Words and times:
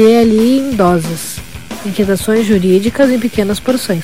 DLI 0.00 0.60
em 0.60 0.70
doses. 0.70 1.36
Inquietações 1.84 2.46
jurídicas 2.46 3.10
em 3.10 3.20
pequenas 3.20 3.60
porções. 3.60 4.02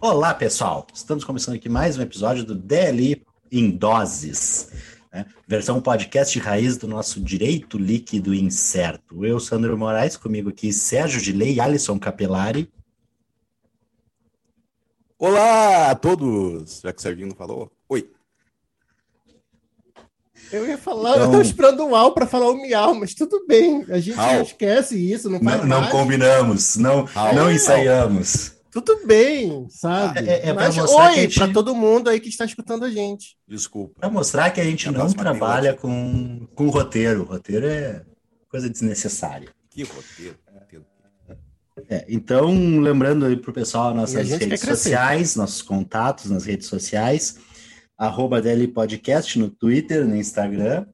Olá, 0.00 0.32
pessoal! 0.34 0.86
Estamos 0.94 1.24
começando 1.24 1.56
aqui 1.56 1.68
mais 1.68 1.98
um 1.98 2.02
episódio 2.02 2.44
do 2.44 2.54
DLI 2.54 3.24
em 3.50 3.72
Doses, 3.72 4.70
né? 5.12 5.26
versão 5.48 5.80
podcast 5.80 6.38
raiz 6.38 6.76
do 6.76 6.86
nosso 6.86 7.20
direito 7.20 7.76
líquido 7.76 8.32
incerto. 8.32 9.26
Eu, 9.26 9.40
Sandro 9.40 9.76
Moraes, 9.76 10.16
comigo 10.16 10.50
aqui 10.50 10.72
Sérgio 10.72 11.20
de 11.20 11.32
Lei, 11.32 11.58
Alisson 11.58 11.98
Capelari. 11.98 12.70
Olá 15.18 15.92
a 15.92 15.94
todos! 15.94 16.82
Já 16.82 16.92
que 16.92 16.98
o 16.98 17.02
Serginho 17.02 17.28
não 17.28 17.34
falou, 17.34 17.72
oi. 17.88 18.10
Eu 20.52 20.66
ia 20.66 20.76
falar, 20.76 21.12
então, 21.12 21.24
eu 21.24 21.30
tô 21.30 21.40
esperando 21.40 21.82
um 21.84 21.96
au 21.96 22.12
para 22.12 22.26
falar 22.26 22.50
o 22.50 22.54
miau, 22.54 22.94
mas 22.94 23.14
tudo 23.14 23.46
bem, 23.46 23.86
a 23.88 23.98
gente 23.98 24.18
au. 24.18 24.42
esquece 24.42 24.94
isso, 24.94 25.30
não 25.30 25.40
faz 25.40 25.60
Não, 25.60 25.66
não 25.66 25.88
combinamos, 25.88 26.76
não, 26.76 27.06
não 27.34 27.50
ensaiamos. 27.50 28.52
Tudo 28.70 29.06
bem, 29.06 29.66
sabe? 29.70 30.18
É, 30.28 30.50
é 30.50 30.52
mas, 30.52 30.76
mostrar 30.76 31.08
oi 31.08 31.14
gente... 31.14 31.38
para 31.38 31.50
todo 31.50 31.74
mundo 31.74 32.10
aí 32.10 32.20
que 32.20 32.28
está 32.28 32.44
escutando 32.44 32.84
a 32.84 32.90
gente. 32.90 33.38
Desculpa. 33.48 33.98
Para 33.98 34.10
mostrar 34.10 34.50
que 34.50 34.60
a 34.60 34.64
gente 34.64 34.86
A 34.86 34.92
não 34.92 35.10
trabalha 35.10 35.72
com, 35.72 36.46
com 36.54 36.68
roteiro. 36.68 37.24
Roteiro 37.24 37.66
é 37.66 38.04
coisa 38.50 38.68
desnecessária. 38.68 39.48
Que 39.70 39.82
roteiro. 39.82 40.36
É, 41.88 42.04
então, 42.08 42.80
lembrando 42.80 43.26
aí 43.26 43.36
pro 43.36 43.52
pessoal 43.52 43.90
E 43.90 43.92
a 43.92 43.94
nossas 43.94 44.30
redes 44.30 44.60
sociais, 44.60 45.36
nossos 45.36 45.60
contatos 45.60 46.30
nas 46.30 46.44
redes 46.44 46.68
sociais, 46.68 47.38
arroba 47.98 48.40
DL 48.40 48.66
Podcast 48.68 49.38
no 49.38 49.50
Twitter, 49.50 50.06
no 50.06 50.16
Instagram, 50.16 50.86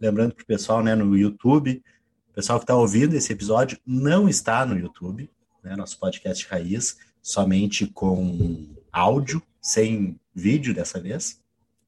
Lembrando 0.00 0.34
pro 0.34 0.46
pessoal, 0.46 0.82
né, 0.82 0.94
no 0.94 1.14
YouTube, 1.16 1.82
o 2.30 2.34
pessoal 2.34 2.58
que 2.58 2.64
está 2.64 2.74
ouvindo 2.74 3.14
esse 3.14 3.32
episódio 3.32 3.78
não 3.86 4.28
está 4.28 4.66
no 4.66 4.76
YouTube, 4.78 5.30
né, 5.62 5.76
nosso 5.76 6.00
podcast 6.00 6.46
raiz, 6.48 6.96
somente 7.22 7.86
com 7.86 8.74
áudio, 8.90 9.40
sem 9.60 10.18
vídeo 10.34 10.74
dessa 10.74 11.00
vez. 11.00 11.40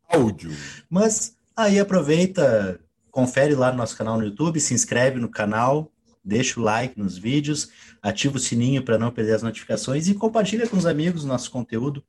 Áudio. 0.09 0.51
Mas 0.89 1.37
aí 1.57 1.81
aproveita, 1.81 2.81
confere 3.11 3.55
lá 3.55 3.71
no 3.73 3.79
nosso 3.79 3.97
canal 3.97 4.19
no 4.19 4.25
YouTube, 4.25 4.61
se 4.61 4.75
inscreve 4.75 5.19
no 5.19 5.29
canal, 5.29 5.91
deixa 6.25 6.61
o 6.61 6.63
like 6.63 6.99
nos 6.99 7.17
vídeos, 7.17 7.71
ativa 8.03 8.37
o 8.37 8.41
sininho 8.41 8.83
para 8.83 8.99
não 8.99 9.11
perder 9.11 9.35
as 9.35 9.43
notificações 9.43 10.09
e 10.09 10.15
compartilha 10.15 10.69
com 10.69 10.77
os 10.77 10.87
amigos 10.87 11.25
o 11.25 11.29
nosso 11.29 11.51
conteúdo. 11.51 12.05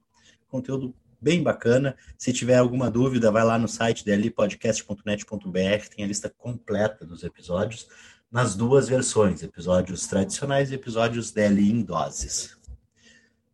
Conteúdo 0.48 0.94
bem 1.20 1.42
bacana. 1.42 1.96
Se 2.18 2.34
tiver 2.34 2.58
alguma 2.58 2.90
dúvida, 2.90 3.32
vai 3.32 3.44
lá 3.44 3.58
no 3.58 3.68
site 3.68 4.06
dlpodcast.net.br, 4.06 5.90
tem 5.96 6.06
a 6.06 6.08
lista 6.08 6.30
completa 6.30 7.06
dos 7.06 7.24
episódios, 7.24 7.88
nas 8.32 8.56
duas 8.56 8.88
versões, 8.90 9.42
episódios 9.42 10.06
tradicionais 10.08 10.72
e 10.72 10.76
episódios 10.76 11.32
DLI 11.32 11.72
em 11.72 11.82
doses. 11.82 12.57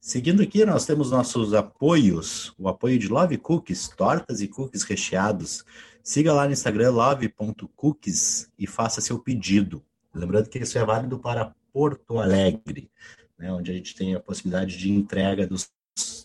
Seguindo 0.06 0.44
aqui, 0.44 0.66
nós 0.66 0.86
temos 0.86 1.12
nossos 1.12 1.54
apoios, 1.54 2.53
o 2.59 2.68
apoio 2.68 3.00
de 3.00 3.08
Love 3.08 3.38
Cookies, 3.38 3.88
tortas 3.88 4.41
e 4.41 4.50
cookies 4.50 4.84
recheados. 4.84 5.64
Siga 6.03 6.34
lá 6.34 6.46
no 6.46 6.52
Instagram, 6.52 6.91
love.cookies 6.91 8.52
e 8.59 8.68
faça 8.68 9.00
seu 9.00 9.18
pedido. 9.18 9.81
Lembrando 10.13 10.50
que 10.50 10.59
isso 10.59 10.78
é 10.78 10.84
válido 10.84 11.18
para 11.18 11.56
Porto 11.72 12.19
Alegre, 12.19 12.92
né, 13.40 13.50
onde 13.53 13.72
a 13.72 13.74
gente 13.74 13.96
tem 13.96 14.13
a 14.13 14.19
possibilidade 14.19 14.78
de 14.78 14.92
entrega 14.92 15.47
dos, 15.47 15.72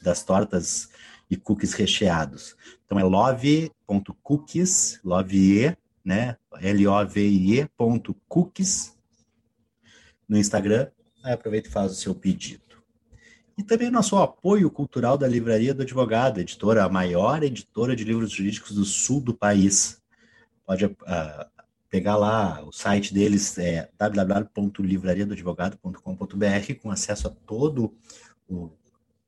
das 0.03 0.25
tortas 0.25 0.88
e 1.31 1.37
cookies 1.37 1.72
recheados. 1.72 2.56
Então 2.84 2.99
é 2.99 3.05
love.cookies, 3.05 4.99
love, 5.05 5.77
né, 6.05 6.37
L-O-V-I-E 6.61 7.71
cookies 8.27 8.99
no 10.28 10.37
Instagram. 10.37 10.88
Aí 11.22 11.33
aproveita 11.33 11.69
e 11.69 11.71
faz 11.72 11.93
o 11.93 11.94
seu 11.94 12.12
pedido. 12.12 12.68
E 13.58 13.62
também 13.64 13.91
nosso 13.91 14.16
apoio 14.16 14.70
cultural 14.70 15.19
da 15.19 15.26
Livraria 15.26 15.74
do 15.74 15.82
Advogado, 15.82 16.38
editora, 16.38 16.84
a 16.84 16.88
maior 16.88 17.42
editora 17.42 17.96
de 17.96 18.04
livros 18.04 18.30
jurídicos 18.30 18.70
do 18.70 18.84
sul 18.84 19.20
do 19.20 19.34
país. 19.34 20.00
Pode 20.64 20.84
uh, 20.84 20.94
pegar 21.91 22.16
lá 22.16 22.62
o 22.64 22.70
site 22.70 23.12
deles, 23.12 23.58
é 23.58 23.91
www.livrariadoadvogado.com.br, 23.98 26.74
com 26.80 26.92
acesso 26.92 27.26
a 27.26 27.30
todo 27.30 27.92
o, 28.48 28.70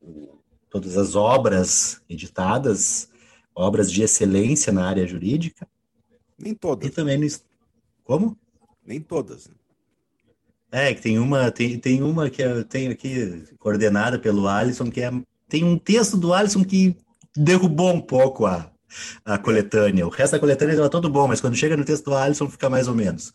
o, 0.00 0.38
todas 0.70 0.97
as 0.97 1.16
obras 1.16 2.00
editadas, 2.08 3.10
obras 3.52 3.91
de 3.91 4.02
excelência 4.02 4.72
na 4.72 4.86
área 4.86 5.08
jurídica. 5.08 5.66
Nem 6.38 6.54
todas. 6.54 6.88
E 6.88 6.92
também 6.92 7.18
no... 7.18 7.26
Como? 8.04 8.38
Nem 8.86 9.00
todas. 9.00 9.48
né? 9.48 9.54
É, 10.72 10.94
que 10.94 11.03
tem 11.03 11.19
uma, 11.19 11.50
tem, 11.50 11.78
tem 11.78 12.03
uma 12.03 12.31
que 12.31 12.42
eu 12.42 12.64
tenho 12.64 12.92
aqui 12.92 13.44
coordenada 13.58 14.19
pelo 14.19 14.47
Alisson, 14.47 14.91
que 14.91 15.00
é, 15.00 15.10
tem 15.48 15.64
um 15.64 15.76
texto 15.76 16.16
do 16.16 16.32
Alisson 16.32 16.64
que 16.64 16.97
derrubou 17.36 17.92
um 17.92 18.00
pouco 18.00 18.47
a, 18.47 18.70
a 19.25 19.36
coletânea. 19.36 20.06
O 20.06 20.10
resto 20.10 20.32
da 20.32 20.38
coletânea 20.38 20.72
estava 20.72 20.88
todo 20.88 21.10
bom, 21.10 21.26
mas 21.26 21.41
quando 21.41 21.56
chega 21.56 21.76
no 21.76 21.84
texto 21.84 22.04
do 22.04 22.14
Alisson 22.14 22.48
fica 22.48 22.70
mais 22.70 22.86
ou 22.86 22.94
menos. 22.94 23.32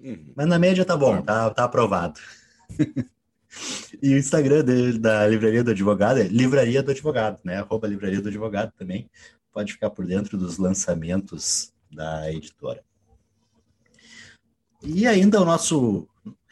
Uhum. 0.00 0.32
Mas 0.34 0.46
na 0.46 0.58
média 0.58 0.84
tá 0.84 0.96
bom, 0.96 1.20
tá, 1.20 1.50
tá 1.50 1.64
aprovado. 1.64 2.18
e 4.02 4.14
o 4.14 4.18
Instagram 4.18 4.64
de, 4.64 4.98
da 4.98 5.26
Livraria 5.26 5.62
do 5.62 5.72
Advogado 5.72 6.20
é 6.20 6.24
Livraria 6.24 6.82
do 6.82 6.90
Advogado, 6.90 7.38
né? 7.44 7.58
Arroba 7.58 7.86
Livraria 7.86 8.22
do 8.22 8.28
Advogado 8.28 8.72
também. 8.78 9.10
Pode 9.52 9.72
ficar 9.72 9.90
por 9.90 10.06
dentro 10.06 10.38
dos 10.38 10.56
lançamentos 10.56 11.72
da 11.90 12.32
editora. 12.32 12.82
E 14.82 15.06
ainda 15.06 15.40
o 15.40 15.44
nosso 15.44 16.08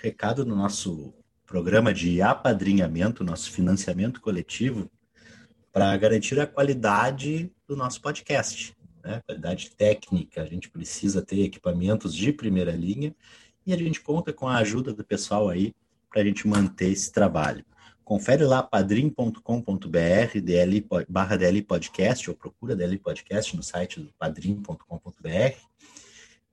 recado 0.07 0.47
no 0.47 0.55
nosso 0.55 1.13
programa 1.45 1.93
de 1.93 2.23
apadrinhamento, 2.23 3.25
nosso 3.25 3.51
financiamento 3.51 4.21
coletivo, 4.21 4.89
para 5.73 5.97
garantir 5.97 6.39
a 6.39 6.47
qualidade 6.47 7.53
do 7.67 7.75
nosso 7.75 8.01
podcast. 8.01 8.73
Né? 9.03 9.21
Qualidade 9.27 9.71
técnica, 9.71 10.43
a 10.43 10.47
gente 10.47 10.71
precisa 10.71 11.23
ter 11.23 11.41
equipamentos 11.41 12.15
de 12.15 12.33
primeira 12.33 12.71
linha 12.71 13.13
e 13.67 13.73
a 13.73 13.77
gente 13.77 14.01
conta 14.01 14.33
com 14.33 14.47
a 14.47 14.59
ajuda 14.59 14.93
do 14.93 15.05
pessoal 15.05 15.49
aí 15.49 15.75
para 16.09 16.23
a 16.23 16.25
gente 16.25 16.47
manter 16.47 16.93
esse 16.93 17.11
trabalho. 17.11 17.65
Confere 18.05 18.45
lá 18.45 18.63
padrim.com.br 18.63 20.41
DL, 20.41 20.87
barra 21.09 21.37
DL 21.37 21.63
Podcast, 21.63 22.31
ou 22.31 22.37
procura 22.37 22.77
DL 22.77 22.97
Podcast 22.99 23.57
no 23.57 23.63
site 23.65 23.99
do 23.99 24.13
padrim.com.br. 24.17 25.57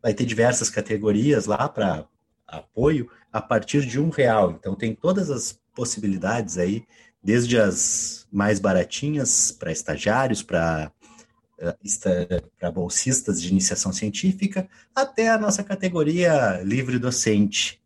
Vai 0.02 0.14
ter 0.16 0.26
diversas 0.26 0.72
categorias 0.72 1.46
lá 1.46 1.70
para 1.70 2.08
apoio 2.48 3.10
a 3.32 3.42
partir 3.42 3.86
de 3.86 4.00
um 4.00 4.10
real. 4.10 4.52
Então 4.52 4.76
tem 4.76 4.94
todas 4.96 5.30
as 5.30 5.60
possibilidades 5.74 6.58
aí, 6.58 6.86
desde 7.22 7.58
as 7.58 8.28
mais 8.32 8.60
baratinhas 8.60 9.52
para 9.52 9.72
estagiários, 9.72 10.44
para 10.44 10.92
para 12.60 12.72
bolsistas 12.72 13.42
de 13.42 13.50
iniciação 13.50 13.94
científica, 13.94 14.68
até 14.94 15.30
a 15.30 15.38
nossa 15.38 15.64
categoria 15.64 16.62
livre 16.64 17.00
docente, 17.00 17.82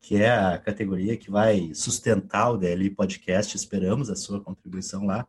que 0.00 0.16
é 0.16 0.30
a 0.30 0.58
categoria 0.58 1.16
que 1.16 1.30
vai 1.30 1.72
sustentar 1.74 2.50
o 2.50 2.56
DLI 2.56 2.90
Podcast. 2.90 3.56
Esperamos 3.56 4.08
a 4.08 4.16
sua 4.16 4.40
contribuição 4.40 5.04
lá. 5.04 5.26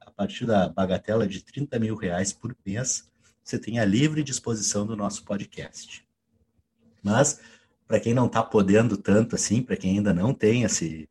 A 0.00 0.10
partir 0.10 0.46
da 0.46 0.68
bagatela 0.68 1.26
de 1.26 1.42
30 1.42 1.78
mil 1.78 1.96
reais 1.96 2.32
por 2.32 2.56
mês, 2.64 3.08
você 3.42 3.58
tem 3.58 3.78
a 3.78 3.84
livre 3.84 4.22
disposição 4.22 4.86
do 4.86 4.96
nosso 4.96 5.24
podcast. 5.24 6.06
Mas 7.02 7.40
para 7.86 8.00
quem 8.00 8.12
não 8.12 8.26
está 8.26 8.42
podendo 8.42 8.96
tanto 8.96 9.36
assim, 9.36 9.62
para 9.62 9.76
quem 9.76 9.98
ainda 9.98 10.12
não 10.12 10.34
tem 10.34 10.64
esse, 10.64 11.08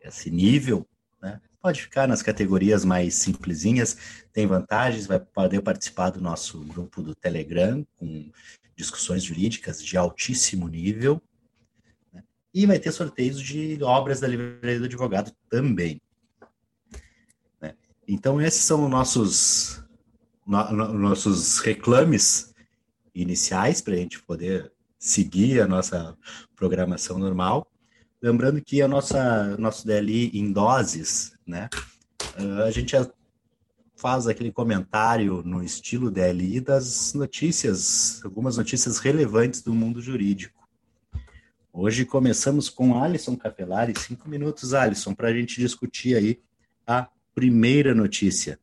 esse 0.00 0.30
nível, 0.30 0.86
né, 1.20 1.40
pode 1.60 1.82
ficar 1.82 2.06
nas 2.06 2.22
categorias 2.22 2.84
mais 2.84 3.14
simplesinhas, 3.14 3.96
tem 4.32 4.46
vantagens, 4.46 5.06
vai 5.06 5.18
poder 5.18 5.60
participar 5.62 6.10
do 6.10 6.20
nosso 6.20 6.60
grupo 6.60 7.02
do 7.02 7.14
Telegram, 7.14 7.84
com 7.96 8.30
discussões 8.76 9.24
jurídicas 9.24 9.82
de 9.82 9.96
altíssimo 9.96 10.68
nível, 10.68 11.20
né, 12.12 12.22
e 12.54 12.66
vai 12.66 12.78
ter 12.78 12.92
sorteios 12.92 13.40
de 13.40 13.82
obras 13.82 14.20
da 14.20 14.28
Livraria 14.28 14.78
do 14.78 14.84
Advogado 14.84 15.32
também. 15.50 16.00
Né. 17.60 17.74
Então, 18.06 18.40
esses 18.40 18.62
são 18.62 18.88
nossos, 18.88 19.82
no, 20.46 20.72
no, 20.72 20.92
nossos 20.94 21.58
reclames 21.58 22.54
iniciais 23.12 23.80
para 23.80 23.94
a 23.94 23.96
gente 23.96 24.22
poder 24.22 24.70
seguir 24.98 25.60
a 25.60 25.66
nossa 25.66 26.16
programação 26.54 27.18
normal. 27.18 27.66
Lembrando 28.20 28.60
que 28.62 28.80
a 28.80 28.88
nossa 28.88 29.56
nosso 29.56 29.86
DLI 29.86 30.30
em 30.38 30.52
doses, 30.52 31.36
né? 31.46 31.68
A 32.64 32.70
gente 32.70 32.96
faz 33.96 34.26
aquele 34.26 34.52
comentário 34.52 35.42
no 35.42 35.62
estilo 35.62 36.10
DLI 36.10 36.60
das 36.60 37.14
notícias, 37.14 38.20
algumas 38.24 38.56
notícias 38.56 38.98
relevantes 38.98 39.62
do 39.62 39.74
mundo 39.74 40.02
jurídico. 40.02 40.68
Hoje 41.72 42.04
começamos 42.04 42.70
com 42.70 43.02
Alisson 43.02 43.36
Capelari, 43.36 43.92
cinco 43.98 44.28
minutos, 44.28 44.72
Alisson, 44.72 45.14
para 45.14 45.28
a 45.28 45.32
gente 45.32 45.60
discutir 45.60 46.16
aí 46.16 46.40
a 46.86 47.08
primeira 47.34 47.94
notícia. 47.94 48.58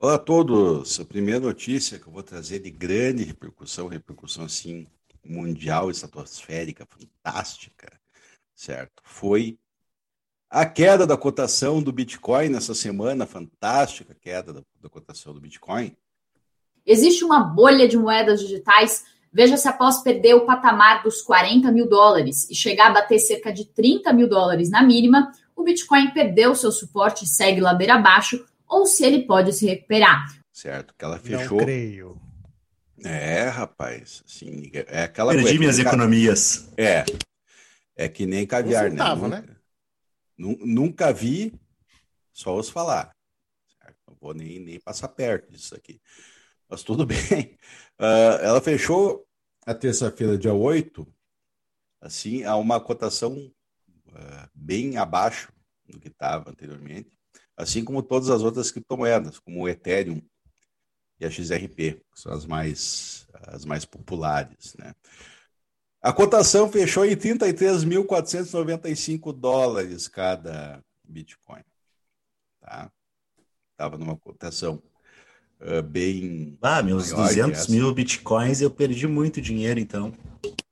Olá 0.00 0.14
a 0.14 0.18
todos. 0.18 1.00
A 1.00 1.04
primeira 1.04 1.40
notícia 1.40 1.98
que 1.98 2.06
eu 2.06 2.12
vou 2.12 2.22
trazer 2.22 2.60
de 2.60 2.70
grande 2.70 3.24
repercussão, 3.24 3.88
repercussão 3.88 4.44
assim 4.44 4.86
mundial, 5.26 5.90
estratosférica, 5.90 6.86
fantástica, 6.86 7.90
certo? 8.54 9.02
Foi 9.02 9.58
a 10.48 10.64
queda 10.64 11.04
da 11.04 11.16
cotação 11.16 11.82
do 11.82 11.90
Bitcoin 11.90 12.48
nessa 12.48 12.76
semana, 12.76 13.26
fantástica 13.26 14.14
queda 14.14 14.52
da, 14.52 14.62
da 14.80 14.88
cotação 14.88 15.34
do 15.34 15.40
Bitcoin. 15.40 15.96
Existe 16.86 17.24
uma 17.24 17.40
bolha 17.40 17.88
de 17.88 17.98
moedas 17.98 18.38
digitais. 18.40 19.04
Veja 19.32 19.56
se 19.56 19.66
após 19.66 20.00
perder 20.00 20.34
o 20.34 20.46
patamar 20.46 21.02
dos 21.02 21.22
40 21.22 21.72
mil 21.72 21.88
dólares 21.88 22.48
e 22.48 22.54
chegar 22.54 22.92
a 22.92 22.94
bater 22.94 23.18
cerca 23.18 23.52
de 23.52 23.64
30 23.64 24.12
mil 24.12 24.28
dólares 24.28 24.70
na 24.70 24.80
mínima, 24.80 25.32
o 25.56 25.64
Bitcoin 25.64 26.12
perdeu 26.12 26.54
seu 26.54 26.70
suporte 26.70 27.24
e 27.24 27.28
segue 27.28 27.60
ladeira 27.60 27.94
abaixo, 27.94 28.46
ou 28.68 28.86
se 28.86 29.04
ele 29.04 29.26
pode 29.26 29.52
se 29.52 29.66
recuperar. 29.66 30.26
Certo, 30.52 30.94
que 30.96 31.04
ela 31.04 31.18
fechou. 31.18 31.58
Não 31.58 31.64
creio. 31.64 32.20
É, 33.04 33.44
rapaz, 33.44 34.22
assim, 34.26 34.70
é 34.74 35.02
aquela 35.04 35.30
Perdi 35.32 35.44
coisa- 35.46 35.58
minhas 35.60 35.78
economias. 35.78 36.68
É. 36.76 37.04
É 37.96 38.08
que 38.08 38.26
nem 38.26 38.46
caviar, 38.46 38.86
Um 38.86 38.90
centavo, 38.90 39.28
né? 39.28 39.40
né? 39.40 39.56
Nunca, 40.36 40.64
nu- 40.64 40.66
nunca 40.66 41.12
vi, 41.12 41.52
só 42.32 42.54
ouço 42.54 42.72
falar. 42.72 43.14
Certo? 43.80 43.96
Não 44.06 44.16
vou 44.20 44.34
nem, 44.34 44.58
nem 44.58 44.80
passar 44.80 45.08
perto 45.08 45.50
disso 45.52 45.74
aqui. 45.74 46.00
Mas 46.68 46.82
tudo 46.82 47.06
bem. 47.06 47.56
Ah, 47.98 48.38
ela 48.42 48.60
fechou 48.60 49.24
a 49.64 49.74
terça-feira, 49.74 50.36
dia 50.38 50.52
8, 50.54 51.06
assim, 52.00 52.42
a 52.44 52.56
uma 52.56 52.80
cotação 52.80 53.50
ah, 54.14 54.48
bem 54.54 54.96
abaixo 54.96 55.52
do 55.88 55.98
que 56.00 56.08
estava 56.08 56.50
anteriormente, 56.50 57.10
assim 57.58 57.84
como 57.84 58.02
todas 58.02 58.30
as 58.30 58.42
outras 58.42 58.70
criptomoedas, 58.70 59.38
como 59.40 59.62
o 59.62 59.68
Ethereum 59.68 60.22
e 61.18 61.26
a 61.26 61.30
XRP, 61.30 61.94
que 61.94 62.02
são 62.14 62.32
as 62.32 62.46
mais, 62.46 63.26
as 63.48 63.64
mais 63.64 63.84
populares, 63.84 64.76
né? 64.78 64.94
A 66.00 66.12
cotação 66.12 66.70
fechou 66.70 67.04
em 67.04 67.16
33.495 67.16 69.32
dólares 69.32 70.06
cada 70.06 70.80
Bitcoin. 71.02 71.64
Tá? 72.60 72.88
Estava 73.72 73.98
numa 73.98 74.16
cotação 74.16 74.80
ah, 75.60 75.82
bem. 75.82 76.56
Ah, 76.62 76.80
meus 76.82 77.12
Maior 77.12 77.28
que 77.28 77.34
200 77.34 77.60
essa. 77.60 77.72
mil 77.72 77.92
bitcoins 77.92 78.60
eu 78.60 78.70
perdi 78.70 79.08
muito 79.08 79.40
dinheiro, 79.40 79.80
então. 79.80 80.14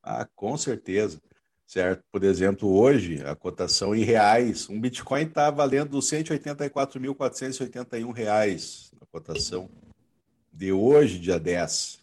Ah, 0.03 0.29
com 0.37 0.57
certeza. 0.57 1.21
Certo? 1.67 2.03
Por 2.13 2.23
exemplo, 2.23 2.73
hoje, 2.73 3.23
a 3.25 3.35
cotação 3.35 3.95
em 3.95 4.05
reais, 4.05 4.69
um 4.71 4.81
Bitcoin 4.81 5.23
está 5.25 5.51
valendo 5.51 5.99
184.481 5.99 8.13
reais 8.13 8.93
na 9.01 9.07
cotação 9.07 9.69
de 10.53 10.71
hoje, 10.73 11.19
dia 11.19 11.39
10. 11.41 11.99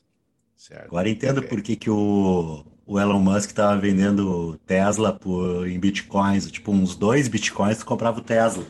Certo? 0.58 0.86
Agora 0.86 1.10
entendo 1.10 1.42
É. 1.42 1.48
por 1.48 1.62
que, 1.62 1.76
que 1.76 1.90
o, 1.90 2.66
o 2.86 3.00
Elon 3.00 3.20
Musk 3.20 3.50
estava 3.50 3.80
vendendo 3.80 4.58
Tesla 4.66 5.14
por, 5.18 5.68
em 5.68 5.80
bitcoins. 5.80 6.50
Tipo, 6.52 6.72
uns 6.72 6.96
dois 6.96 7.28
bitcoins 7.28 7.80
tu 7.80 7.86
comprava 7.86 8.20
o 8.20 8.24
Tesla. 8.24 8.66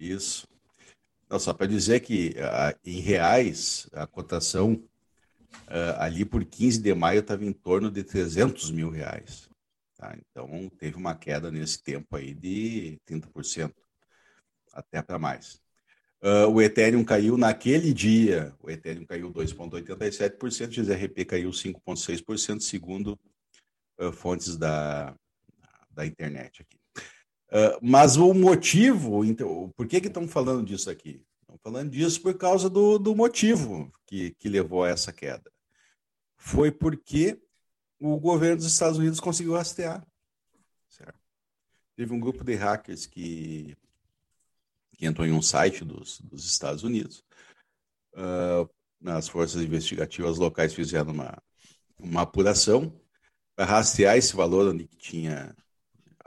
Isso. 0.00 0.46
Não, 1.28 1.38
só 1.38 1.52
para 1.52 1.66
dizer 1.66 2.00
que 2.00 2.34
ah, 2.38 2.74
em 2.84 3.00
reais, 3.00 3.88
a 3.92 4.06
cotação 4.06 4.82
ah, 5.66 6.04
ali 6.04 6.24
por 6.24 6.44
15 6.44 6.80
de 6.80 6.94
maio 6.94 7.20
estava 7.20 7.44
em 7.44 7.52
torno 7.52 7.90
de 7.90 8.02
300 8.02 8.70
mil 8.70 8.90
reais. 8.90 9.47
Tá? 9.98 10.16
Então, 10.16 10.70
teve 10.78 10.96
uma 10.96 11.14
queda 11.14 11.50
nesse 11.50 11.82
tempo 11.82 12.16
aí 12.16 12.32
de 12.32 12.98
30%, 13.06 13.74
até 14.72 15.02
para 15.02 15.18
mais. 15.18 15.60
Ah, 16.20 16.46
o 16.46 16.60
Ethereum 16.62 17.04
caiu 17.04 17.36
naquele 17.36 17.92
dia, 17.92 18.54
o 18.60 18.70
Ethereum 18.70 19.04
caiu 19.04 19.32
2,87%, 19.32 20.68
o 20.68 20.72
XRP 20.72 21.24
caiu 21.24 21.50
5,6%, 21.50 22.60
segundo 22.60 23.18
ah, 23.98 24.12
fontes 24.12 24.56
da, 24.56 25.14
da 25.90 26.06
internet 26.06 26.62
aqui. 26.62 26.78
Uh, 27.50 27.80
mas 27.80 28.18
o 28.18 28.34
motivo, 28.34 29.24
então, 29.24 29.72
por 29.74 29.86
que 29.86 30.02
que 30.02 30.08
estão 30.08 30.28
falando 30.28 30.66
disso 30.66 30.90
aqui? 30.90 31.22
Estão 31.40 31.58
falando 31.62 31.90
disso 31.90 32.20
por 32.20 32.34
causa 32.34 32.68
do, 32.68 32.98
do 32.98 33.16
motivo 33.16 33.90
que, 34.06 34.34
que 34.38 34.50
levou 34.50 34.84
a 34.84 34.90
essa 34.90 35.14
queda. 35.14 35.50
Foi 36.36 36.70
porque 36.70 37.40
o 37.98 38.18
governo 38.18 38.56
dos 38.56 38.66
Estados 38.66 38.98
Unidos 38.98 39.20
conseguiu 39.20 39.54
rastrear. 39.54 40.06
Certo? 40.88 41.18
Teve 41.96 42.12
um 42.12 42.20
grupo 42.20 42.44
de 42.44 42.54
hackers 42.54 43.06
que, 43.06 43.76
que 44.96 45.06
entrou 45.06 45.26
em 45.26 45.32
um 45.32 45.42
site 45.42 45.84
dos, 45.84 46.20
dos 46.20 46.44
Estados 46.44 46.84
Unidos. 46.84 47.24
Uh, 48.14 48.68
as 49.04 49.28
forças 49.28 49.62
investigativas 49.62 50.38
locais 50.38 50.74
fizeram 50.74 51.12
uma, 51.12 51.42
uma 51.98 52.22
apuração 52.22 52.92
para 53.54 53.64
rastrear 53.64 54.16
esse 54.16 54.34
valor 54.34 54.68
onde 54.68 54.86
tinha 54.86 55.54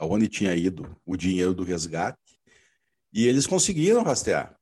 aonde 0.02 0.28
tinha 0.28 0.56
ido 0.56 1.00
o 1.06 1.16
dinheiro 1.16 1.54
do 1.54 1.64
resgate, 1.64 2.18
e 3.14 3.28
eles 3.28 3.46
conseguiram 3.46 4.02
rastrear, 4.02 4.58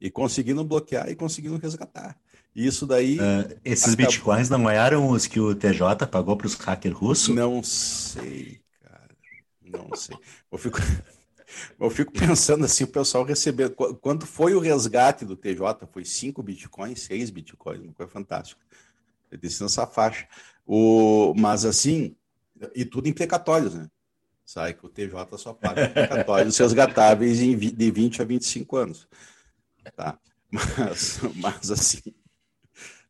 e 0.00 0.08
conseguiram 0.08 0.64
bloquear 0.64 1.08
e 1.08 1.16
conseguiram 1.16 1.58
resgatar. 1.58 2.16
Isso 2.56 2.86
daí. 2.86 3.18
Uh, 3.18 3.60
esses 3.64 3.92
acabou- 3.92 4.06
bitcoins 4.06 4.48
não 4.48 4.68
eram 4.68 5.10
os 5.10 5.26
que 5.26 5.38
o 5.38 5.54
TJ 5.54 6.06
pagou 6.10 6.36
para 6.36 6.46
os 6.46 6.54
hackers 6.54 6.94
russos? 6.96 7.34
Não 7.34 7.62
sei, 7.62 8.60
cara. 8.82 9.10
Não 9.60 9.94
sei. 9.94 10.16
Eu 10.50 10.56
fico, 10.56 10.78
eu 11.78 11.90
fico 11.90 12.12
pensando 12.12 12.64
assim, 12.64 12.84
o 12.84 12.88
pessoal 12.88 13.24
recebeu. 13.24 13.70
qu- 13.70 13.94
Quanto 13.96 14.26
foi 14.26 14.54
o 14.54 14.60
resgate 14.60 15.24
do 15.26 15.36
TJ? 15.36 15.86
Foi 15.92 16.04
5 16.04 16.42
bitcoins, 16.42 17.02
6 17.02 17.28
bitcoins, 17.28 17.82
uma 17.82 17.92
coisa 17.92 18.10
fantástica. 18.10 18.60
Eu 19.30 19.38
disse 19.38 19.62
nessa 19.62 19.86
faixa. 19.86 20.26
O, 20.66 21.34
mas 21.36 21.64
assim, 21.66 22.16
e 22.74 22.84
tudo 22.84 23.06
em 23.08 23.12
precatórios, 23.12 23.74
né? 23.74 23.88
Sabe 24.46 24.74
que 24.74 24.86
o 24.86 24.88
TJ 24.88 25.36
só 25.38 25.52
paga 25.52 25.88
precatórios 25.88 26.56
resgatáveis 26.56 27.38
de 27.38 27.90
20 27.90 28.22
a 28.22 28.24
25 28.24 28.76
anos. 28.76 29.08
Tá? 29.96 30.18
Mas, 30.50 31.20
mas 31.34 31.70
assim. 31.72 32.00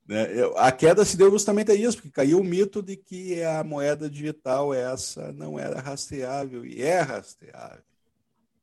Né, 0.06 0.26
A 0.56 0.70
queda 0.70 1.04
se 1.04 1.16
deu 1.16 1.30
justamente 1.30 1.70
a 1.70 1.75
isso, 1.75 1.96
porque 1.96 2.10
caiu 2.10 2.40
o 2.40 2.44
mito 2.44 2.82
de 2.82 2.96
que 2.96 3.42
a 3.42 3.64
moeda 3.64 4.08
digital 4.08 4.72
essa 4.72 5.32
não 5.32 5.58
era 5.58 5.80
rastreável 5.80 6.64
e 6.64 6.82
é 6.82 7.00
rastreável. 7.00 7.82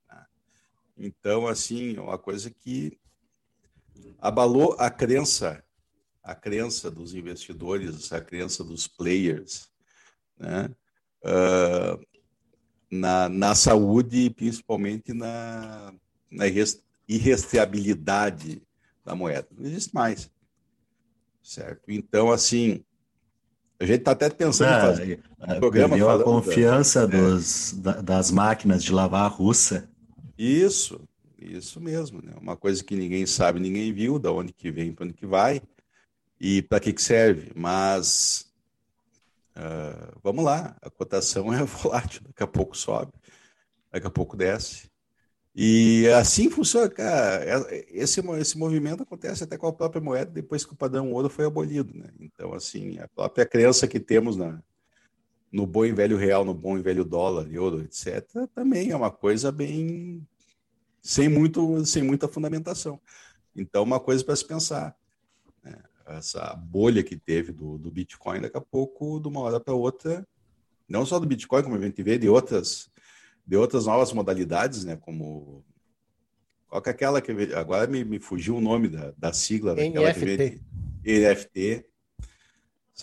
tá? 0.08 0.28
Então, 0.98 1.48
assim, 1.48 1.98
é 1.98 2.02
uma 2.02 2.18
coisa 2.18 2.50
que 2.50 2.98
abalou 4.20 4.76
a 4.80 4.90
crença, 4.90 5.64
a 6.24 6.34
crença 6.34 6.90
dos 6.90 7.14
investidores, 7.14 8.14
a 8.14 8.22
crença 8.22 8.64
dos 8.64 8.88
players, 8.88 9.70
né? 10.38 10.70
Ah, 11.26 11.98
na, 12.94 13.28
na 13.28 13.56
saúde 13.56 14.26
e 14.26 14.30
principalmente 14.30 15.14
na, 15.14 15.94
na 16.32 16.46
irrastreabilidade 17.08 18.62
da 19.04 19.16
moeda. 19.16 19.48
Não 19.52 19.66
existe 19.66 19.94
mais. 19.94 20.30
Certo? 21.44 21.82
Então, 21.90 22.32
assim, 22.32 22.84
a 23.80 23.86
gente 23.86 24.00
está 24.00 24.12
até 24.12 24.30
pensando 24.30 24.72
em 24.72 24.80
fazer. 24.80 25.20
Ah, 25.40 25.56
programa 25.56 25.90
perdeu 25.90 26.10
a 26.10 26.18
da- 26.18 26.24
confiança 26.24 27.08
dos, 27.08 27.74
da- 27.74 28.02
das 28.02 28.32
máquinas 28.32 28.84
de 28.84 28.92
lavar 28.94 29.26
a 29.26 29.28
russa. 29.28 29.90
Isso, 30.38 31.00
isso 31.38 31.82
mesmo, 31.82 32.22
né? 32.22 32.34
Uma 32.40 32.56
coisa 32.56 32.84
que 32.84 32.96
ninguém 32.96 33.26
sabe, 33.26 33.60
ninguém 33.60 33.94
viu, 33.94 34.18
da 34.18 34.32
onde 34.32 34.54
que 34.54 34.72
vem, 34.72 34.94
para 34.94 35.06
onde 35.06 35.14
que 35.14 35.26
vai 35.26 35.62
e 36.40 36.62
para 36.62 36.80
que 36.80 36.94
que 36.94 37.02
serve. 37.02 37.52
Mas 37.56 38.52
ah, 39.56 40.14
vamos 40.24 40.44
lá, 40.44 40.76
a 40.82 40.90
cotação 40.90 41.52
é 41.54 41.64
volátil, 41.64 42.22
daqui 42.24 42.44
a 42.44 42.48
pouco 42.48 42.78
sobe, 42.78 43.12
daqui 43.92 44.08
a 44.08 44.12
pouco 44.12 44.38
desce. 44.38 44.90
E 45.56 46.08
assim 46.10 46.50
funciona, 46.50 46.90
cara. 46.90 47.44
É- 47.46 47.86
Esse, 47.92 48.22
esse 48.40 48.58
movimento 48.58 49.04
acontece 49.04 49.44
até 49.44 49.58
com 49.58 49.68
a 49.68 49.74
própria 49.74 50.02
moeda 50.02 50.32
depois 50.32 50.66
que 50.66 50.74
o 50.74 50.76
padrão 50.76 51.12
ouro 51.12 51.30
foi 51.30 51.46
abolido, 51.46 51.94
né? 51.94 52.10
Então, 52.20 52.54
assim, 52.54 52.98
a 53.00 53.08
própria 53.08 53.46
crença 53.46 53.88
que 53.88 54.00
temos 54.00 54.36
na, 54.36 54.62
no 55.52 55.68
bom 55.68 55.86
e 55.86 55.92
velho 55.94 56.18
real, 56.18 56.44
no 56.44 56.54
bom 56.54 56.78
e 56.78 56.82
velho 56.82 57.06
dólar, 57.06 57.48
euro, 57.54 57.82
etc., 57.84 58.48
também 58.56 58.90
é 58.92 58.96
uma 58.96 59.12
coisa 59.12 59.52
bem 59.52 60.28
sem 61.02 61.30
muito 61.30 61.86
sem 61.86 62.02
muita 62.04 62.28
fundamentação. 62.28 63.00
Então, 63.56 63.84
uma 63.84 64.00
coisa 64.00 64.24
para 64.26 64.36
se 64.36 64.46
pensar. 64.46 64.96
né? 65.64 65.78
Essa 66.08 66.56
bolha 66.56 67.04
que 67.04 67.16
teve 67.18 67.52
do, 67.54 67.78
do 67.78 67.92
Bitcoin, 67.92 68.42
daqui 68.42 68.58
a 68.58 68.62
pouco, 68.62 69.20
de 69.20 69.28
uma 69.28 69.42
hora 69.42 69.60
para 69.60 69.74
outra, 69.74 70.28
não 70.90 71.06
só 71.06 71.20
do 71.20 71.28
Bitcoin, 71.28 71.64
como 71.64 71.76
a 71.76 71.82
gente 71.82 72.02
vê 72.04 72.18
de 72.18 72.28
outras 72.30 72.90
de 73.46 73.56
outras 73.58 73.86
novas 73.86 74.12
modalidades, 74.14 74.84
né? 74.86 74.96
Como 74.96 75.64
Qual 76.68 76.82
que 76.82 76.90
é 76.90 76.92
aquela 76.92 77.22
que 77.22 77.32
agora 77.54 77.86
me, 77.88 78.04
me 78.04 78.20
fugiu 78.20 78.56
o 78.58 78.62
nome 78.62 78.88
da, 78.88 79.14
da 79.18 79.32
sigla 79.34 79.76
daquela 79.76 80.10
NFT. 80.12 80.62
que 81.04 81.20
NFT. 81.20 81.86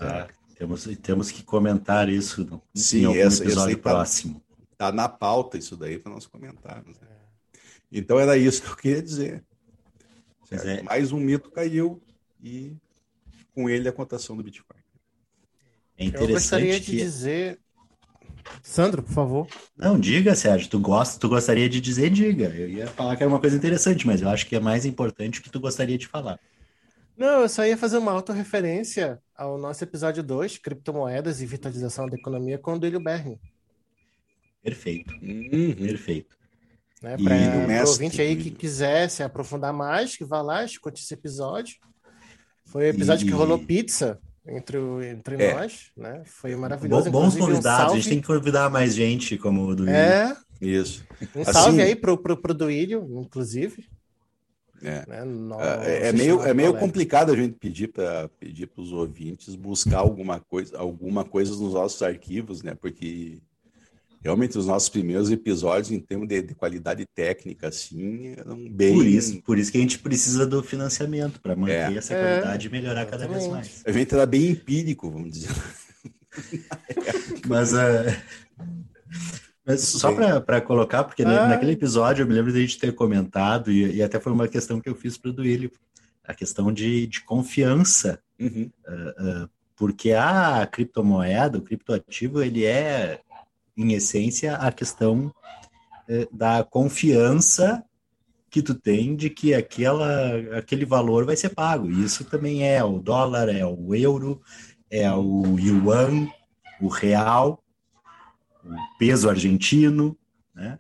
Ah, 0.01 0.29
temos, 0.57 0.85
temos 1.03 1.31
que 1.31 1.43
comentar 1.43 2.09
isso 2.09 2.45
no, 2.45 2.63
Sim, 2.75 3.01
em 3.03 3.05
algum 3.07 3.19
essa- 3.21 3.43
episódio 3.45 3.73
essa 3.75 3.83
tá- 3.83 3.91
próximo. 3.91 4.43
Tá 4.77 4.91
na 4.93 5.09
pauta 5.09 5.59
isso 5.59 5.77
daí 5.77 5.99
para 5.99 6.13
nós 6.13 6.27
comentarmos. 6.27 6.99
né? 7.01 7.07
Então 7.93 8.19
era 8.19 8.37
isso 8.37 8.63
que 8.63 8.69
eu 8.71 8.77
queria 8.77 9.03
dizer. 9.03 9.45
Certo? 10.49 10.67
é. 10.67 10.83
Mais 10.83 11.13
um 11.13 11.19
mito 11.21 11.51
caiu 11.51 12.03
e 12.43 12.75
com 13.55 13.69
ele 13.69 13.89
a 13.89 13.93
cotação 13.93 14.37
do 14.37 14.43
Bitcoin. 14.43 14.81
É 15.99 16.07
Eu 16.07 16.27
gostaria 16.29 16.69
interessante 16.69 16.81
de 16.81 16.91
que... 16.93 16.97
dizer. 16.97 17.61
Sandro, 18.63 19.03
por 19.03 19.13
favor. 19.13 19.47
Não, 19.77 19.99
diga, 19.99 20.35
Sérgio, 20.35 20.69
tu 20.69 20.79
gosta, 20.81 21.19
tu 21.19 21.29
gostaria 21.29 21.69
de 21.69 21.81
dizer, 21.81 22.11
diga. 22.11 22.47
Eu 22.49 22.69
ia 22.69 22.87
falar 22.87 23.17
que 23.17 23.23
era 23.23 23.31
uma 23.31 23.41
coisa 23.41 23.57
interessante, 23.57 24.07
mas 24.07 24.21
eu 24.23 24.29
acho 24.29 24.47
que 24.47 24.57
é 24.57 24.61
mais 24.61 24.85
importante 24.87 25.41
o 25.41 25.43
que 25.43 25.51
tu 25.51 25.61
gostaria 25.61 25.97
de 25.99 26.07
falar. 26.07 26.39
Não, 27.17 27.41
eu 27.43 27.49
só 27.49 27.67
ia 27.67 27.77
fazer 27.77 27.99
uma 27.99 28.13
autorreferência 28.13 29.21
ao 29.37 29.59
nosso 29.59 29.85
episódio 29.85 30.23
2, 30.23 30.59
Criptomoedas 30.59 31.43
e 31.43 31.47
Vitalização 31.47 32.07
da 32.07 32.17
Economia, 32.17 32.59
com 32.59 32.75
o 32.75 32.79
Duílio 32.79 33.01
Berni. 33.03 33.39
Perfeito, 34.63 35.15
Uhum. 35.23 35.75
perfeito. 35.75 36.37
Né? 37.03 37.17
Para 37.17 37.85
o 37.85 37.89
ouvinte 37.89 38.21
aí 38.21 38.37
que 38.37 38.51
quiser 38.51 39.09
se 39.09 39.23
aprofundar 39.23 39.73
mais, 39.73 40.17
que 40.17 40.25
vá 40.25 40.43
lá, 40.43 40.65
escute 40.65 41.03
esse 41.03 41.15
episódio. 41.15 41.77
Foi 42.67 42.83
o 42.85 42.89
episódio 42.89 43.27
que 43.27 43.33
E- 43.33 43.37
rolou 43.37 43.59
pizza 43.59 44.21
entre, 44.51 44.79
entre 45.09 45.43
É. 45.43 45.55
nós, 45.55 45.91
né? 45.97 46.23
Foi 46.27 46.55
maravilhoso. 46.57 47.05
Bo- 47.05 47.11
Bons 47.21 47.35
Inclusive, 47.35 47.43
um 47.43 47.47
convidados, 47.55 47.93
a 47.93 47.97
gente 47.97 48.09
tem 48.09 48.21
que 48.21 48.27
convidar 48.27 48.69
mais 48.71 48.95
gente, 48.95 49.37
como 49.39 49.67
o 49.67 49.77
do 49.77 49.89
É, 49.89 50.37
Isso. 50.61 51.05
um 51.37 51.43
Assim- 51.43 51.53
salve 51.53 51.83
aí 51.83 51.95
pro, 51.97 52.19
pro, 52.19 52.37
pro 52.37 52.53
Duílio, 52.55 53.07
inclusive. 53.21 53.89
É. 54.83 55.05
Né? 55.07 55.25
No- 55.25 55.61
É, 55.61 56.09
é 56.09 56.13
meio, 56.13 56.41
é 56.43 56.55
meio 56.55 56.71
colega. 56.71 56.79
complicado 56.87 57.33
a 57.33 57.37
gente 57.37 57.55
pedir 57.59 57.89
para 57.89 58.29
pedir 58.41 58.67
para 58.67 58.83
os 58.83 58.93
ouvintes 58.93 59.55
buscar 59.55 59.99
alguma 59.99 60.41
coisa, 60.41 60.79
alguma 60.79 61.23
coisa 61.25 61.51
nos 61.53 61.75
nossos 61.75 62.01
arquivos, 62.03 62.63
né? 62.63 62.75
Porque 62.75 63.39
realmente 64.23 64.59
os 64.59 64.67
nossos 64.67 64.89
primeiros 64.89 65.31
episódios, 65.31 65.91
em 65.91 65.99
termos 66.01 66.29
de, 66.29 66.43
de 66.43 66.55
qualidade 66.55 67.07
técnica, 67.15 67.69
assim, 67.69 68.35
eram 68.37 68.69
bem. 68.71 68.95
Por 68.95 69.07
isso, 69.07 69.43
por 69.43 69.59
isso 69.59 69.73
que 69.73 69.79
a 69.79 69.81
gente 69.81 69.99
precisa 69.99 70.47
do 70.47 70.63
financiamento, 70.63 71.41
para 71.41 71.57
manter 71.57 71.93
É. 71.93 71.97
essa 71.97 72.15
É, 72.15 72.21
qualidade 72.41 72.67
e 72.67 72.71
melhorar 72.71 73.07
cada 73.07 73.27
vez 73.27 73.47
mais. 73.49 73.83
A 73.87 73.93
gente 73.93 74.13
era 74.15 74.27
bem 74.27 74.51
empírico, 74.51 75.11
vamos 75.11 75.31
dizer. 75.33 75.51
Mas, 77.49 77.75
ah, 77.75 78.05
mas 79.67 79.81
só 79.83 80.13
para 80.41 80.61
colocar, 80.61 81.05
porque 81.05 81.23
Ah. 81.23 81.49
naquele 81.49 81.73
episódio 81.73 82.23
eu 82.23 82.27
me 82.27 82.33
lembro 82.35 82.53
de 82.53 82.59
a 82.59 82.61
gente 82.63 82.79
ter 82.79 82.95
comentado, 82.95 83.71
e, 83.71 83.97
e 83.97 84.03
até 84.03 84.19
foi 84.21 84.33
uma 84.33 84.49
questão 84.49 84.81
que 84.81 84.89
eu 84.89 84.95
fiz 84.95 85.17
para 85.19 85.31
o 85.31 85.35
Duílio, 85.35 85.71
a 86.25 86.35
questão 86.35 86.73
de, 86.73 87.07
de 87.07 87.21
confiança, 87.25 88.21
Uhum. 88.39 88.71
porque 89.77 90.13
a 90.13 90.67
criptomoeda, 90.71 91.59
o 91.59 91.63
criptoativo, 91.63 92.43
ele 92.43 92.65
é, 92.65 93.21
em 93.81 93.93
essência, 93.95 94.57
a 94.57 94.71
questão 94.71 95.33
eh, 96.09 96.29
da 96.31 96.63
confiança 96.63 97.83
que 98.51 98.61
tu 98.61 98.75
tem 98.75 99.15
de 99.15 99.31
que 99.31 99.55
aquela, 99.55 100.37
aquele 100.59 100.85
valor 100.85 101.25
vai 101.25 101.37
ser 101.37 101.51
pago. 101.51 101.89
Isso 101.91 102.25
também 102.25 102.69
é 102.69 102.83
o 102.83 102.99
dólar, 102.99 103.49
é 103.49 103.65
o 103.65 103.95
euro, 103.95 104.43
é 104.91 105.11
o 105.13 105.57
yuan, 105.59 106.29
o 106.81 106.89
real, 106.89 107.63
o 108.65 108.99
peso 108.99 109.31
argentino, 109.31 110.17
né? 110.55 110.79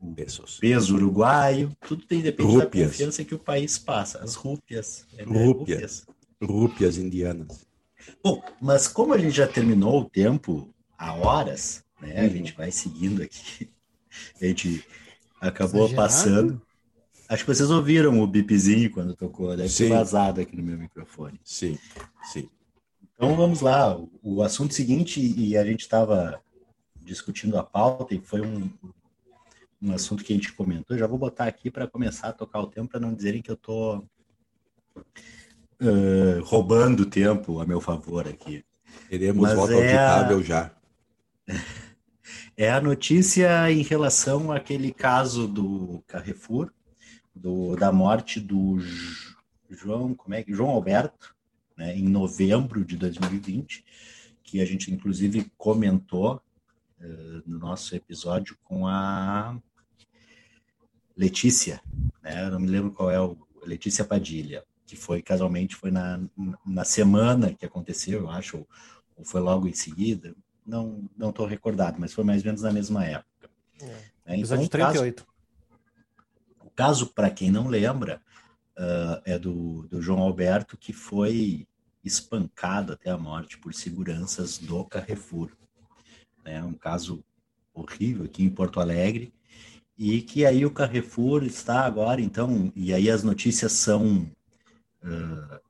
o 0.00 0.12
Pesos. 0.14 0.58
peso 0.58 0.96
uruguaio, 0.96 1.72
tudo 1.86 2.04
tem 2.04 2.20
depende 2.20 2.50
Rúpias. 2.50 2.70
da 2.70 2.92
confiança 2.92 3.24
que 3.24 3.34
o 3.34 3.38
país 3.38 3.78
passa. 3.78 4.18
As 4.22 4.34
rúpias. 4.34 5.06
né? 5.12 5.22
Rúpias. 5.24 6.06
Rúpias 6.42 6.96
indianas. 6.96 7.66
Bom, 8.24 8.42
mas 8.60 8.88
como 8.88 9.12
a 9.12 9.18
gente 9.18 9.36
já 9.36 9.46
terminou 9.46 10.00
o 10.00 10.08
tempo 10.08 10.74
há 11.00 11.14
horas, 11.14 11.82
né? 12.00 12.20
A 12.20 12.24
Uhum. 12.24 12.30
gente 12.30 12.52
vai 12.52 12.70
seguindo 12.70 13.22
aqui. 13.22 13.70
A 14.40 14.44
gente 14.44 14.84
acabou 15.40 15.84
Exagerado. 15.86 15.96
passando. 16.08 16.62
Acho 17.28 17.44
que 17.44 17.54
vocês 17.54 17.70
ouviram 17.70 18.20
o 18.20 18.26
bipzinho 18.26 18.90
quando 18.90 19.14
tocou, 19.16 19.50
deve 19.50 19.62
ter 19.62 19.68
Sim. 19.70 19.88
vazado 19.88 20.40
aqui 20.40 20.56
no 20.56 20.62
meu 20.62 20.76
microfone. 20.76 21.40
Sim, 21.44 21.78
sim. 22.32 22.48
Então 23.14 23.34
vamos 23.36 23.60
lá. 23.60 23.96
O- 23.96 24.10
O 24.22 24.42
assunto 24.42 24.74
seguinte, 24.74 25.20
e 25.20 25.56
a 25.56 25.64
gente 25.64 25.80
estava 25.80 26.40
discutindo 27.02 27.56
a 27.56 27.62
pauta, 27.62 28.14
e 28.14 28.20
foi 28.20 28.40
um, 28.42 28.68
um 29.80 29.92
assunto 29.94 30.22
que 30.24 30.32
a 30.32 30.36
gente 30.36 30.52
comentou. 30.52 30.98
Já 30.98 31.06
vou 31.06 31.16
botar 31.18 31.44
aqui 31.46 31.70
para 31.70 31.86
começar 31.86 32.28
a 32.28 32.32
tocar 32.32 32.60
o 32.60 32.66
tempo, 32.66 32.88
para 32.90 33.00
não 33.00 33.14
dizerem 33.14 33.40
que 33.40 33.50
eu 33.50 33.54
estou 33.54 34.04
roubando 36.44 37.06
tempo 37.06 37.60
a 37.60 37.66
meu 37.66 37.80
favor 37.80 38.26
aqui. 38.28 38.64
Teremos 39.08 39.42
Mas 39.42 39.54
voto 39.54 39.72
é 39.72 39.96
a- 39.96 40.12
auditável 40.16 40.42
já. 40.42 40.70
É 42.56 42.70
a 42.70 42.80
notícia 42.80 43.70
em 43.72 43.82
relação 43.82 44.52
àquele 44.52 44.92
caso 44.92 45.48
do 45.48 46.04
Carrefour, 46.06 46.70
do, 47.34 47.74
da 47.76 47.90
morte 47.90 48.38
do 48.38 48.78
João, 49.70 50.14
como 50.14 50.34
é 50.34 50.42
que 50.42 50.52
João 50.52 50.70
Alberto, 50.70 51.34
né, 51.76 51.96
em 51.96 52.08
novembro 52.08 52.84
de 52.84 52.96
2020, 52.96 53.84
que 54.42 54.60
a 54.60 54.64
gente 54.64 54.92
inclusive 54.92 55.50
comentou 55.56 56.42
eh, 57.00 57.42
no 57.46 57.58
nosso 57.58 57.96
episódio 57.96 58.58
com 58.62 58.86
a 58.86 59.58
Letícia, 61.16 61.80
né? 62.22 62.50
Não 62.50 62.60
me 62.60 62.66
lembro 62.66 62.92
qual 62.92 63.10
é 63.10 63.20
o 63.20 63.36
Letícia 63.64 64.04
Padilha, 64.04 64.64
que 64.84 64.96
foi 64.96 65.22
casualmente 65.22 65.76
foi 65.76 65.90
na, 65.90 66.20
na 66.66 66.84
semana 66.84 67.54
que 67.54 67.64
aconteceu, 67.64 68.20
eu 68.20 68.30
acho, 68.30 68.66
ou 69.16 69.24
foi 69.24 69.40
logo 69.40 69.68
em 69.68 69.72
seguida, 69.72 70.34
não 70.70 71.08
não 71.16 71.30
estou 71.30 71.44
recordado, 71.46 71.96
mas 71.98 72.12
foi 72.14 72.24
mais 72.24 72.40
ou 72.42 72.46
menos 72.46 72.62
na 72.62 72.72
mesma 72.72 73.04
época. 73.04 73.50
É. 73.80 73.86
né? 73.86 74.02
Então, 74.26 74.34
Episódio 74.36 74.66
o 74.66 74.70
caso, 74.70 74.92
38. 74.92 75.26
o 76.64 76.70
caso 76.70 77.06
para 77.08 77.28
quem 77.30 77.50
não 77.50 77.68
lembra, 77.68 78.22
ah, 78.76 79.20
é 79.24 79.38
do, 79.38 79.86
do 79.88 80.00
João 80.00 80.20
Alberto, 80.20 80.76
que 80.78 80.92
foi 80.92 81.66
espancado 82.02 82.92
até 82.94 83.10
a 83.10 83.18
morte 83.18 83.58
por 83.58 83.74
seguranças 83.74 84.56
do 84.56 84.84
Carrefour. 84.84 85.50
É 86.44 86.62
um 86.62 86.72
caso 86.72 87.22
horrível 87.74 88.24
aqui 88.24 88.42
em 88.42 88.48
Porto 88.50 88.80
Alegre, 88.80 89.34
e 89.98 90.22
que 90.22 90.46
aí 90.46 90.64
o 90.64 90.70
Carrefour 90.70 91.42
está 91.44 91.84
agora, 91.84 92.22
então, 92.22 92.72
e 92.74 92.94
aí 92.94 93.10
as 93.10 93.22
notícias 93.22 93.72
são. 93.72 94.30
ah, 95.02 95.60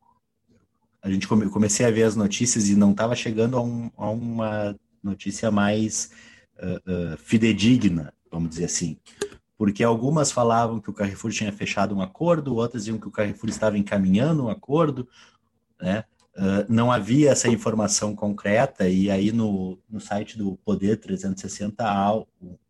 a 1.03 1.11
gente 1.11 1.27
come, 1.27 1.49
comecei 1.49 1.87
a 1.87 1.91
ver 1.91 2.03
as 2.03 2.15
notícias 2.15 2.69
e 2.69 2.77
não 2.77 2.91
estava 2.91 3.17
chegando 3.17 3.57
a, 3.57 3.63
um- 3.63 3.91
a 3.97 4.11
uma 4.11 4.77
notícia 5.03 5.51
mais 5.51 6.11
ah, 6.59 6.81
ah, 6.87 7.17
fidedigna, 7.17 8.13
vamos 8.31 8.51
dizer 8.51 8.67
assim. 8.67 8.99
Porque 9.57 9.85
algumas 9.85 10.33
falavam 10.33 10.81
que 10.81 10.91
o 10.91 10.95
Carrefour 10.95 11.31
tinha 11.31 11.53
fechado 11.53 11.95
um 11.95 12.01
acordo, 12.01 12.55
outras 12.55 12.85
diziam 12.85 12.99
que 12.99 13.09
o 13.09 13.11
Carrefour 13.11 13.51
estava 13.51 13.77
encaminhando 13.79 14.45
um 14.45 14.49
acordo, 14.49 15.09
né? 15.81 16.05
Ah, 16.37 16.65
não 16.69 16.91
havia 16.93 17.31
essa 17.31 17.49
informação 17.49 18.15
concreta, 18.15 18.89
e 18.89 19.11
aí 19.11 19.33
no, 19.33 19.79
no 19.89 20.01
site 20.01 20.39
do 20.39 20.57
Poder 20.65 20.97
360 20.97 21.85
há 21.85 22.15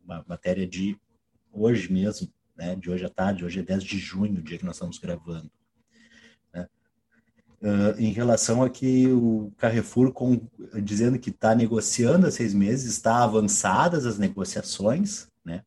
uma 0.04 0.24
matéria 0.26 0.66
de 0.66 0.96
hoje 1.52 1.92
mesmo, 1.92 2.28
né? 2.56 2.74
De 2.76 2.90
hoje 2.90 3.04
à 3.04 3.08
tarde, 3.08 3.44
hoje 3.44 3.60
é 3.60 3.62
10 3.62 3.84
de 3.84 3.98
junho, 3.98 4.38
o 4.38 4.42
dia 4.42 4.58
que 4.58 4.64
nós 4.64 4.76
estamos 4.76 4.98
gravando. 4.98 5.50
né? 6.52 6.68
Ah, 7.62 7.94
em 7.98 8.12
relação 8.12 8.62
a 8.62 8.70
que 8.70 9.08
o 9.08 9.52
Carrefour, 9.58 10.12
com, 10.12 10.40
dizendo 10.74 11.18
que 11.18 11.30
está 11.30 11.54
negociando 11.54 12.26
há 12.26 12.30
seis 12.30 12.54
meses, 12.54 12.92
está 12.92 13.22
avançadas 13.22 14.06
as 14.06 14.18
negociações, 14.18 15.28
né? 15.44 15.62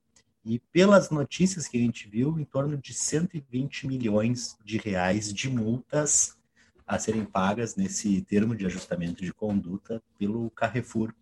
E 0.45 0.59
pelas 0.71 1.09
notícias 1.09 1.67
que 1.67 1.77
a 1.77 1.81
gente 1.81 2.07
viu, 2.07 2.37
em 2.39 2.43
torno 2.43 2.77
de 2.77 2.93
120 2.93 3.87
milhões 3.87 4.57
de 4.63 4.77
reais 4.77 5.33
de 5.33 5.49
multas 5.49 6.37
a 6.85 6.99
serem 6.99 7.23
pagas 7.23 7.75
nesse 7.75 8.21
termo 8.21 8.55
de 8.55 8.65
ajustamento 8.65 9.23
de 9.23 9.33
conduta 9.33 10.01
pelo 10.17 10.49
Carrefour. 10.51 11.13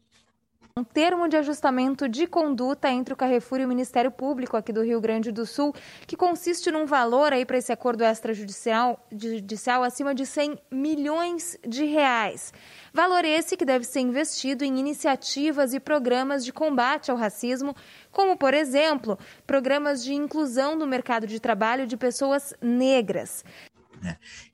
Um 0.75 0.85
termo 0.85 1.27
de 1.27 1.35
ajustamento 1.35 2.07
de 2.07 2.25
conduta 2.25 2.89
entre 2.89 3.13
o 3.13 3.17
Carrefour 3.17 3.59
e 3.59 3.65
o 3.65 3.67
Ministério 3.67 4.09
Público 4.09 4.55
aqui 4.55 4.71
do 4.71 4.81
Rio 4.81 5.01
Grande 5.01 5.29
do 5.29 5.45
Sul, 5.45 5.75
que 6.07 6.15
consiste 6.15 6.71
num 6.71 6.85
valor 6.85 7.33
aí 7.33 7.45
para 7.45 7.57
esse 7.57 7.73
acordo 7.73 8.05
extrajudicial 8.05 9.05
judicial 9.11 9.83
acima 9.83 10.15
de 10.15 10.25
100 10.25 10.57
milhões 10.71 11.59
de 11.67 11.83
reais. 11.83 12.53
Valor 12.93 13.23
esse 13.23 13.55
que 13.55 13.63
deve 13.63 13.85
ser 13.85 14.01
investido 14.01 14.65
em 14.65 14.77
iniciativas 14.77 15.73
e 15.73 15.79
programas 15.79 16.43
de 16.43 16.51
combate 16.51 17.09
ao 17.09 17.17
racismo, 17.17 17.73
como, 18.11 18.37
por 18.37 18.53
exemplo, 18.53 19.17
programas 19.47 20.03
de 20.03 20.13
inclusão 20.13 20.75
no 20.75 20.85
mercado 20.85 21.25
de 21.25 21.39
trabalho 21.39 21.87
de 21.87 21.95
pessoas 21.95 22.53
negras. 22.61 23.45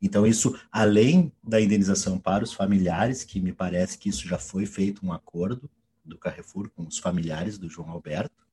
Então, 0.01 0.25
isso, 0.27 0.59
além 0.71 1.31
da 1.43 1.59
indenização 1.59 2.19
para 2.19 2.43
os 2.43 2.53
familiares, 2.53 3.23
que 3.23 3.39
me 3.39 3.53
parece 3.53 3.97
que 3.97 4.09
isso 4.09 4.27
já 4.27 4.37
foi 4.37 4.65
feito 4.65 5.05
um 5.05 5.13
acordo 5.13 5.69
do 6.03 6.17
Carrefour 6.17 6.69
com 6.69 6.83
os 6.83 6.97
familiares 6.97 7.57
do 7.57 7.69
João 7.69 7.89
Alberto, 7.89 8.45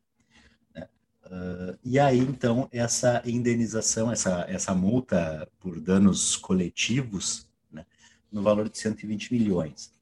né? 0.74 0.88
Uh, 1.26 1.78
e 1.84 1.98
aí, 1.98 2.18
então, 2.18 2.68
essa 2.72 3.22
indenização, 3.24 4.10
essa, 4.10 4.44
essa 4.48 4.74
multa 4.74 5.48
por 5.58 5.80
danos 5.80 6.36
coletivos, 6.36 7.46
né, 7.46 7.53
no 8.34 8.42
valor 8.42 8.68
de 8.68 8.76
120 8.76 9.32
milhões. 9.32 9.92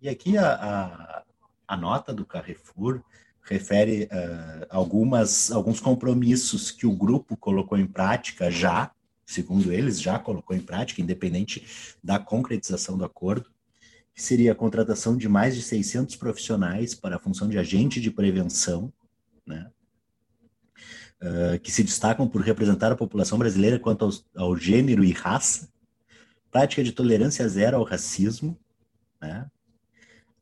E 0.00 0.08
aqui 0.08 0.38
a, 0.38 0.54
a, 0.54 1.22
a 1.68 1.76
nota 1.76 2.12
do 2.12 2.24
Carrefour 2.24 3.02
refere 3.42 4.04
uh, 4.04 4.66
algumas, 4.70 5.52
alguns 5.52 5.78
compromissos 5.78 6.70
que 6.70 6.86
o 6.86 6.96
grupo 6.96 7.36
colocou 7.36 7.78
em 7.78 7.86
prática 7.86 8.50
já, 8.50 8.90
segundo 9.24 9.72
eles, 9.72 10.00
já 10.00 10.18
colocou 10.18 10.56
em 10.56 10.60
prática, 10.60 11.02
independente 11.02 11.96
da 12.02 12.18
concretização 12.18 12.96
do 12.96 13.04
acordo, 13.04 13.50
que 14.14 14.22
seria 14.22 14.52
a 14.52 14.54
contratação 14.54 15.16
de 15.16 15.28
mais 15.28 15.54
de 15.54 15.62
600 15.62 16.16
profissionais 16.16 16.94
para 16.94 17.16
a 17.16 17.20
função 17.20 17.48
de 17.48 17.58
agente 17.58 18.00
de 18.00 18.10
prevenção, 18.10 18.92
né, 19.46 19.70
uh, 21.20 21.60
que 21.60 21.70
se 21.70 21.84
destacam 21.84 22.26
por 22.26 22.40
representar 22.40 22.90
a 22.90 22.96
população 22.96 23.38
brasileira 23.38 23.78
quanto 23.78 24.06
ao, 24.06 24.44
ao 24.44 24.56
gênero 24.56 25.04
e 25.04 25.12
raça, 25.12 25.68
prática 26.56 26.82
de 26.82 26.90
tolerância 26.90 27.46
zero 27.46 27.76
ao 27.76 27.84
racismo, 27.84 28.58
né, 29.20 29.46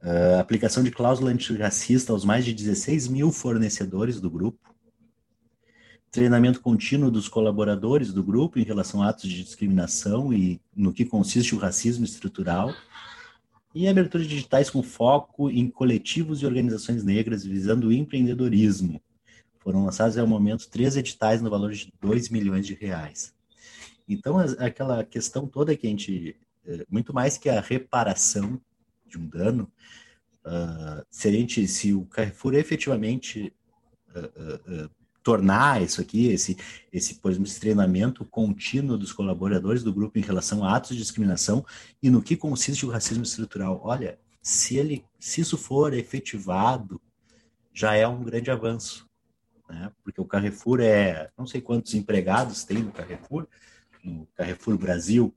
Uh, 0.07 0.39
aplicação 0.39 0.83
de 0.83 0.91
cláusula 0.91 1.31
antirracista 1.31 2.13
aos 2.13 2.27
mais 2.27 2.45
de 2.45 2.53
16 2.53 3.09
mil 3.09 3.33
fornecedores 3.33 4.21
do 4.21 4.31
grupo. 4.31 4.75
Treinamento 6.11 6.61
contínuo 6.61 7.11
dos 7.11 7.27
colaboradores 7.27 8.13
do 8.13 8.23
grupo 8.23 8.59
em 8.59 8.65
relação 8.65 9.03
a 9.03 9.09
atos 9.09 9.31
de 9.31 9.43
discriminação 9.43 10.31
e 10.31 10.61
no 10.77 10.93
que 10.93 11.07
consiste 11.07 11.55
o 11.55 11.59
racismo 11.59 12.05
estrutural. 12.05 12.71
E 13.75 13.89
abertura 13.89 14.23
de 14.23 14.29
digitais 14.29 14.69
com 14.69 14.83
foco 14.83 15.49
em 15.49 15.71
coletivos 15.71 16.43
e 16.43 16.47
organizações 16.47 17.03
negras 17.03 17.43
visando 17.43 17.89
o 17.89 17.93
empreendedorismo. 17.93 19.01
Foram 19.61 19.87
lançados, 19.87 20.19
ao 20.19 20.27
momento, 20.27 20.69
três 20.69 20.99
editais 20.99 21.41
no 21.41 21.49
valor 21.49 21.73
de 21.73 21.91
2 22.03 22.29
milhões 22.29 22.67
de 22.67 22.75
reais. 22.75 23.35
Então, 24.09 24.39
aquela 24.59 25.05
questão 25.05 25.47
toda 25.47 25.77
que 25.77 25.87
a 25.87 25.91
gente, 25.91 26.37
eh, 26.67 26.85
muito 26.91 27.15
mais 27.15 27.39
que 27.39 27.49
a 27.49 27.61
reparação 27.61 28.61
de 29.07 29.19
um 29.19 29.27
dano, 29.27 29.71
uh, 30.45 31.05
se 31.11 31.29
a 31.29 31.33
gente, 31.33 31.67
se 31.69 31.95
o 31.95 32.05
Carrefour 32.05 32.55
efetivamente 32.55 33.53
uh, 34.15 34.85
uh, 34.87 34.91
tornar 35.23 35.83
isso 35.83 36.01
aqui, 36.01 36.29
esse, 36.29 36.57
esse, 36.93 37.15
por 37.15 37.31
exemplo, 37.31 37.49
esse 37.49 37.61
treinamento 37.61 38.25
contínuo 38.25 38.99
dos 38.99 39.13
colaboradores 39.13 39.83
do 39.83 39.93
grupo 39.93 40.19
em 40.19 40.23
relação 40.23 40.63
a 40.63 40.77
atos 40.77 40.91
de 40.91 40.99
discriminação 40.99 41.65
e 42.03 42.11
no 42.11 42.23
que 42.23 42.37
consiste 42.37 42.85
o 42.85 42.91
racismo 42.91 43.23
estrutural. 43.23 43.81
Olha, 43.83 44.19
se 44.43 44.77
ele, 44.77 45.05
se 45.19 45.41
isso 45.41 45.57
for 45.57 45.95
efetivado, 45.95 47.01
já 47.73 47.95
é 47.95 48.07
um 48.07 48.23
grande 48.23 48.51
avanço, 48.51 49.09
né? 49.69 49.91
Porque 50.05 50.21
o 50.21 50.27
Carrefour 50.27 50.81
é, 50.81 51.31
não 51.37 51.47
sei 51.47 51.61
quantos 51.61 51.95
empregados 51.95 52.63
tem 52.63 52.83
no 52.83 52.93
Carrefour, 52.93 53.49
no 54.05 54.27
Carrefour 54.37 54.79
Brasil, 54.79 55.35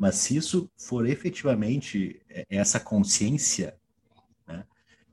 mas 0.00 0.14
se 0.14 0.34
isso 0.34 0.70
for 0.78 1.06
efetivamente 1.06 2.22
é, 2.30 2.46
essa 2.48 2.80
consciência 2.80 3.78
né, 4.48 4.64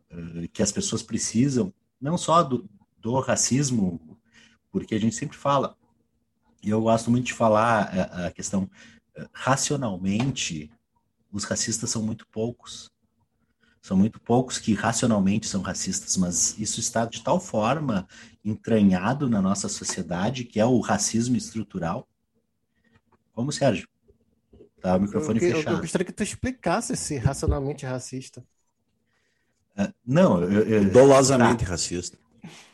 eh, 0.09 0.47
que 0.47 0.63
as 0.63 0.71
pessoas 0.71 1.03
precisam, 1.03 1.73
não 1.99 2.17
só 2.17 2.41
do, 2.41 2.69
do 2.97 3.19
racismo, 3.19 4.17
porque 4.71 4.95
a 4.95 4.99
gente 4.99 5.13
sempre 5.13 5.35
fala, 5.35 5.75
e 6.63 6.69
eu 6.69 6.81
gosto 6.81 7.11
muito 7.11 7.25
de 7.25 7.33
falar 7.33 7.93
a, 7.93 8.27
a 8.27 8.31
questão 8.31 8.69
eh, 9.13 9.27
racionalmente, 9.33 10.71
os 11.33 11.43
racistas 11.43 11.89
são 11.89 12.01
muito 12.01 12.25
poucos. 12.25 12.89
São 13.81 13.97
muito 13.97 14.21
poucos 14.21 14.57
que 14.57 14.73
racionalmente 14.73 15.47
são 15.47 15.61
racistas, 15.61 16.15
mas 16.15 16.57
isso 16.57 16.79
está 16.79 17.03
de 17.05 17.21
tal 17.21 17.41
forma 17.41 18.07
entranhado 18.43 19.29
na 19.29 19.41
nossa 19.41 19.67
sociedade, 19.67 20.45
que 20.45 20.61
é 20.61 20.65
o 20.65 20.79
racismo 20.79 21.35
estrutural. 21.35 22.07
Como, 23.37 23.51
Sérgio? 23.51 23.87
Tá, 24.81 24.95
o 24.95 24.99
microfone 24.99 25.39
eu, 25.39 25.57
fechado. 25.57 25.75
Eu, 25.75 25.81
gostaria 25.81 26.03
que 26.03 26.11
tu 26.11 26.23
explicasse 26.23 26.93
esse 26.93 27.17
racionalmente 27.17 27.85
racista. 27.85 28.43
Uh, 29.77 29.93
não, 30.03 30.41
eu, 30.41 30.63
eu, 30.63 30.89
dolosamente 30.89 31.63
tá. 31.63 31.69
racista. 31.69 32.17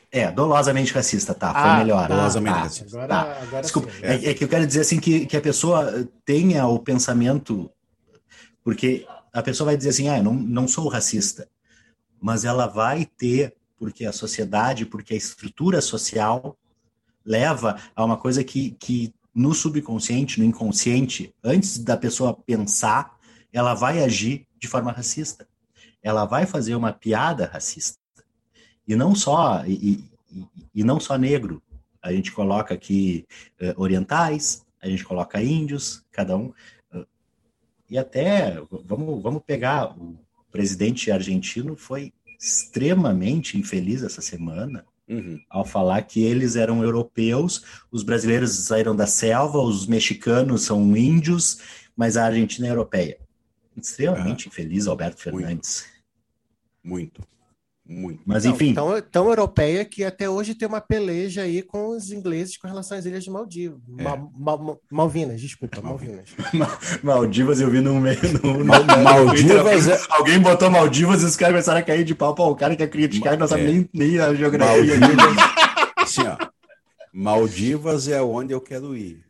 É, 0.10 0.32
dolosamente 0.32 0.94
racista, 0.94 1.34
tá, 1.34 1.52
ah, 1.52 1.76
foi 1.76 1.84
melhor. 1.84 2.08
Tá, 2.08 2.16
dolosamente 2.16 2.56
tá. 2.56 2.62
racista. 2.62 2.98
Agora, 2.98 3.08
tá. 3.10 3.42
agora 3.42 3.62
Desculpa, 3.62 3.90
é. 4.02 4.30
é, 4.30 4.34
que 4.34 4.46
eu 4.46 4.48
quero 4.48 4.66
dizer 4.66 4.80
assim 4.80 5.02
que, 5.02 5.26
que 5.26 5.36
a 5.36 5.42
pessoa 5.42 6.08
tenha 6.24 6.66
o 6.66 6.80
pensamento, 6.80 7.70
porque 8.64 9.06
a 9.34 9.44
pessoa 9.44 9.66
vai 9.66 9.76
dizer 9.76 9.90
assim, 9.90 10.08
ah, 10.08 10.20
eu 10.20 10.24
não, 10.24 10.34
não 10.34 10.66
sou 10.66 10.88
racista, 10.88 11.46
mas 12.22 12.46
ela 12.46 12.68
vai 12.68 13.06
ter, 13.06 13.54
porque 13.78 14.06
a 14.06 14.14
sociedade, 14.14 14.86
porque 14.86 15.14
a 15.14 15.18
estrutura 15.18 15.82
social 15.82 16.58
leva 17.26 17.78
a 17.94 18.06
uma 18.06 18.16
coisa 18.16 18.46
que, 18.46 18.72
que 18.80 19.14
no 19.34 19.54
subconsciente, 19.54 20.40
no 20.40 20.46
inconsciente, 20.46 21.34
antes 21.44 21.80
da 21.80 21.98
pessoa 21.98 22.34
pensar, 22.34 23.18
ela 23.52 23.74
vai 23.74 24.04
agir 24.04 24.48
de 24.60 24.68
forma 24.68 24.92
racista. 24.92 25.48
Ela 26.02 26.26
vai 26.26 26.46
fazer 26.46 26.76
uma 26.76 26.94
piada 26.94 27.46
racista. 27.46 27.98
E 28.88 28.96
não 28.96 29.16
só 29.16 29.66
e, 29.66 30.10
e, 30.32 30.46
e 30.76 30.84
não 30.84 31.00
só 31.00 31.18
negro. 31.18 31.62
A 32.02 32.12
gente 32.12 32.32
coloca 32.32 32.74
aqui 32.74 33.26
uh, 33.62 33.82
orientais, 33.82 34.66
a 34.82 34.88
gente 34.88 35.06
coloca 35.06 35.42
índios, 35.42 36.04
cada 36.12 36.36
um. 36.36 36.54
Uh, 36.94 37.08
e 37.90 37.98
até 37.98 38.62
vamos 38.84 39.24
vamos 39.24 39.42
pegar 39.46 39.98
o 39.98 40.18
presidente 40.52 41.10
argentino 41.10 41.76
foi 41.76 42.14
extremamente 42.40 43.58
infeliz 43.58 44.04
essa 44.04 44.22
semana 44.22 44.86
Uhum. 45.08 45.40
Ao 45.50 45.66
falar 45.66 46.02
que 46.04 46.24
eles 46.24 46.56
eram 46.56 46.82
europeus, 46.84 47.84
os 47.92 48.04
brasileiros 48.04 48.52
saíram 48.52 48.96
da 48.96 49.06
selva, 49.06 49.60
os 49.60 49.86
mexicanos 49.86 50.64
são 50.64 50.96
índios, 50.96 51.60
mas 51.96 52.16
a 52.18 52.26
Argentina 52.26 52.68
é 52.68 52.72
europeia. 52.72 53.20
Extremamente 53.76 54.48
infeliz, 54.48 54.88
Alberto 54.88 55.22
Fernandes. 55.22 55.86
Muito. 56.84 57.22
Muito. 57.22 57.34
Mas 58.26 58.46
enfim. 58.46 58.74
Tão, 58.74 59.02
tão 59.02 59.28
europeia 59.28 59.84
que 59.84 60.06
até 60.06 60.30
hoje 60.30 60.56
tem 60.56 60.66
uma 60.66 60.80
peleja 60.80 61.42
aí 61.42 61.62
com 61.62 61.90
os 61.90 62.12
ingleses 62.12 62.58
com 62.58 62.66
relação 62.66 62.98
às 62.98 63.06
ilhas 63.06 63.26
de 63.26 63.30
Maldivas. 63.30 63.82
É. 63.98 64.04
Ma, 64.04 64.16
Ma, 64.16 64.78
Malvinas, 64.90 65.42
desculpa, 65.42 65.82
Malvinas. 65.82 66.30
Maldivas 67.04 67.60
eu 67.60 67.70
vi 67.70 67.82
no 67.82 68.00
meio. 68.00 68.18
No, 68.42 68.64
Mal, 68.64 68.84
no, 68.86 69.04
Maldivas 69.04 69.88
é... 69.90 70.02
Alguém 70.10 70.40
botou 70.40 70.72
Maldivas 70.72 71.22
e 71.22 71.26
os 71.26 71.36
caras 71.36 71.54
começaram 71.56 71.80
a 71.82 71.84
cair 71.84 72.06
de 72.06 72.16
pau 72.16 72.34
para 72.34 72.46
o 72.46 72.56
cara 72.56 72.76
que 72.76 72.84
ia 72.84 72.88
criticar, 72.88 73.38
não 73.38 73.48
sabe 73.48 73.64
É. 73.64 73.66
nem, 73.66 73.90
nem 73.94 74.20
a 74.20 74.34
geografia. 74.34 74.98
Maldivas, 74.98 75.38
assim, 75.98 76.22
ó, 76.22 76.38
Maldivas 77.12 78.08
é 78.08 78.22
onde 78.22 78.54
eu 78.54 78.62
quero 78.62 78.96
ir. 78.96 79.26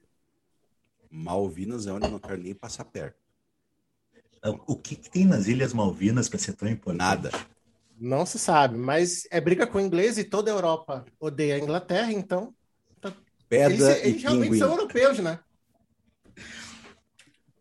Malvinas 1.10 1.88
é 1.88 1.92
onde 1.92 2.06
eu 2.06 2.12
não 2.12 2.20
quero 2.20 2.42
nem 2.42 2.54
passar 2.54 2.86
perto. 2.86 3.18
O 4.68 4.76
que, 4.76 4.96
que 4.96 5.10
tem 5.10 5.26
nas 5.26 5.48
Ilhas 5.48 5.74
Malvinas 5.74 6.30
para 6.30 6.38
ser 6.38 6.54
tão 6.54 6.68
importante? 6.68 7.00
Nada. 7.00 7.32
Não 8.04 8.26
se 8.26 8.38
sabe, 8.38 8.78
mas 8.78 9.26
é 9.32 9.40
briga 9.40 9.66
com 9.66 9.78
o 9.78 9.82
inglês 9.82 10.18
e 10.18 10.26
toda 10.26 10.52
a 10.52 10.54
Europa 10.54 11.06
odeia 11.18 11.56
a 11.56 11.60
Inglaterra, 11.60 12.12
então 12.12 12.54
Pedra 13.48 13.92
eles, 13.92 14.04
eles 14.04 14.20
e 14.20 14.24
realmente 14.24 14.44
pinguim. 14.44 14.60
são 14.60 14.72
europeus, 14.72 15.20
né? 15.20 15.40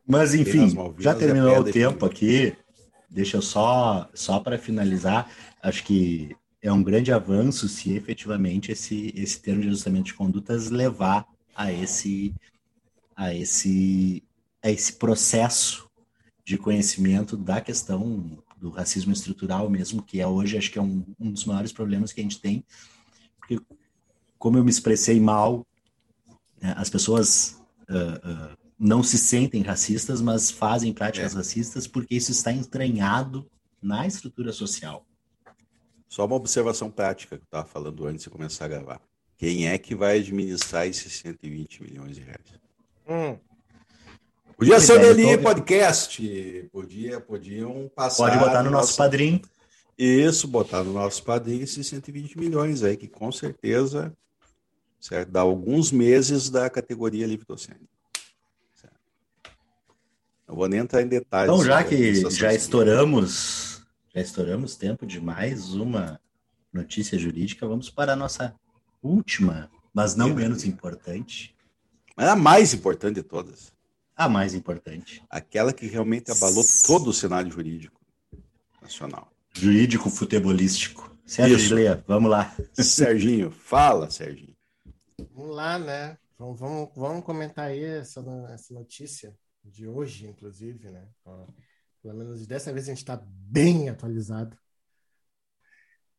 Mas 0.05 0.35
enfim, 0.35 0.75
já 0.99 1.13
é 1.13 1.15
terminou 1.15 1.61
o 1.61 1.65
tempo 1.65 2.05
aqui. 2.05 2.57
Deixa 3.09 3.37
eu 3.37 3.43
só, 3.43 4.11
só 4.15 4.41
para 4.41 4.59
finalizar, 4.59 5.31
acho 5.63 5.85
que 5.85 6.35
é 6.61 6.73
um 6.73 6.83
grande 6.83 7.13
avanço 7.13 7.69
se 7.69 7.95
efetivamente 7.95 8.73
esse, 8.73 9.13
esse 9.15 9.41
termo 9.41 9.63
de 9.63 9.69
ajustamento 9.69 10.07
de 10.07 10.15
condutas 10.15 10.71
levar 10.71 11.25
a 11.55 11.73
esse, 11.73 12.35
a 13.15 13.33
esse, 13.33 14.25
a 14.61 14.71
esse 14.71 14.95
processo 14.95 15.89
de 16.45 16.59
conhecimento 16.59 17.37
da 17.37 17.61
questão 17.61 18.43
do 18.63 18.71
racismo 18.71 19.13
estrutural 19.13 19.69
mesmo, 19.69 20.01
que 20.01 20.21
é 20.21 20.27
hoje 20.27 20.57
acho 20.57 20.71
que 20.71 20.79
é 20.79 20.83
um, 20.83 21.05
um 21.19 21.33
dos 21.33 21.45
maiores 21.45 21.73
problemas 21.73 22.13
que 22.13 22.21
a 22.21 22.23
gente 22.23 22.41
tem, 22.41 22.65
porque 23.37 23.59
como 24.39 24.57
eu 24.57 24.63
me 24.63 24.71
expressei 24.71 25.19
mal, 25.21 25.67
né, 26.61 26.73
as 26.77 26.89
pessoas 26.89 27.61
uh, 27.91 28.53
uh, 28.53 28.57
não 28.79 29.03
se 29.03 29.19
sentem 29.19 29.63
racistas, 29.63 30.21
mas 30.21 30.49
fazem 30.49 30.93
práticas 30.93 31.35
É. 31.35 31.37
racistas 31.37 31.89
porque 31.89 32.15
isso 32.15 32.31
está 32.31 32.53
entranhado 32.53 33.51
na 33.83 34.07
estrutura 34.07 34.53
social. 34.53 35.05
Só 36.09 36.25
uma 36.25 36.37
observação 36.37 36.89
prática 36.89 37.37
que 37.37 37.43
eu 37.43 37.47
estava 37.47 37.67
falando 37.67 38.07
antes 38.07 38.23
de 38.23 38.31
começar 38.31 38.67
a 38.67 38.69
gravar. 38.69 39.01
Quem 39.37 39.67
é 39.67 39.77
que 39.77 39.93
vai 39.93 40.21
administrar 40.21 40.87
esses 40.87 41.15
120 41.15 41.83
milhões 41.83 42.15
de 42.15 42.23
reais? 42.23 42.61
Hum. 43.09 43.37
Podia 44.57 44.81
ser 44.81 44.93
o 44.93 44.97
é, 45.01 45.11
eu 45.11 45.15
Deli 45.15 45.37
tô- 45.37 45.43
Podcast. 45.43 46.69
Podia, 46.73 47.21
podiam 47.21 47.91
passar. 47.95 48.29
Pode 48.29 48.39
botar 48.39 48.63
no 48.63 48.71
nosso 48.71 48.97
padrinho. 48.97 49.41
Isso, 49.99 50.49
botar 50.49 50.83
no 50.83 50.93
nosso 50.93 51.23
padrinho 51.23 51.63
esses 51.63 51.87
120 51.87 52.39
milhões 52.39 52.83
aí, 52.83 52.97
que 52.97 53.07
com 53.09 53.31
certeza 53.31 54.13
certo, 55.01 55.31
dá 55.31 55.41
alguns 55.41 55.91
meses 55.93 56.49
da 56.49 56.71
categoria 56.71 57.27
livre 57.27 57.45
docente. 57.47 57.89
Certo. 58.75 58.97
Não 60.49 60.55
vou 60.57 60.69
nem 60.69 60.81
entrar 60.81 61.03
em 61.03 61.09
detalhes. 61.09 61.53
Então, 61.53 61.65
já 61.65 61.83
que 61.85 62.15
já 62.31 62.55
estouramos, 62.55 63.83
já 64.15 64.21
estouramos 64.21 64.77
tempo 64.77 65.05
de 65.07 65.21
mais 65.21 65.75
uma 65.75 66.21
notícia 66.73 67.19
jurídica, 67.19 67.67
vamos 67.67 67.91
para 67.91 68.13
a 68.15 68.17
nossa 68.17 68.55
última, 69.03 69.71
mas 69.93 70.15
não 70.17 70.33
menos 70.35 70.65
importante, 70.65 71.55
Mas 72.17 72.29
a 72.29 72.37
mais 72.37 72.73
importante 72.75 73.17
de 73.17 73.23
todas. 73.23 73.73
A 74.17 74.29
mais 74.29 74.55
importante, 74.55 75.23
Aquela 75.31 75.73
que 75.73 75.87
realmente 75.87 76.31
abalou 76.31 76.65
todo 76.87 77.09
o 77.09 77.13
cenário 77.13 77.51
jurídico 77.51 78.01
nacional. 78.81 79.33
jurídico 79.55 80.11
futebolístico. 80.11 81.11
Sérgio. 81.25 81.59
Gileia, 81.59 82.05
vamos 82.07 82.31
lá. 82.31 82.55
Serginho, 82.75 83.51
fala, 83.51 84.11
Serginho. 84.11 84.57
Vamos 85.35 85.57
lá, 85.57 85.79
né? 85.79 86.19
Vamos, 86.39 86.59
vamos, 86.59 86.91
vamos 86.95 87.25
comentar 87.25 87.67
aí 87.67 87.83
essa, 87.83 88.21
essa 88.53 88.75
notícia 88.75 89.35
de 89.65 89.87
hoje, 89.87 90.27
inclusive, 90.27 90.91
né? 90.91 91.09
Pelo 92.03 92.19
menos 92.19 92.47
dessa 92.47 92.73
vez 92.73 92.87
a 92.87 92.89
gente 92.89 92.99
está 92.99 93.23
bem 93.25 93.89
atualizado. 93.89 94.59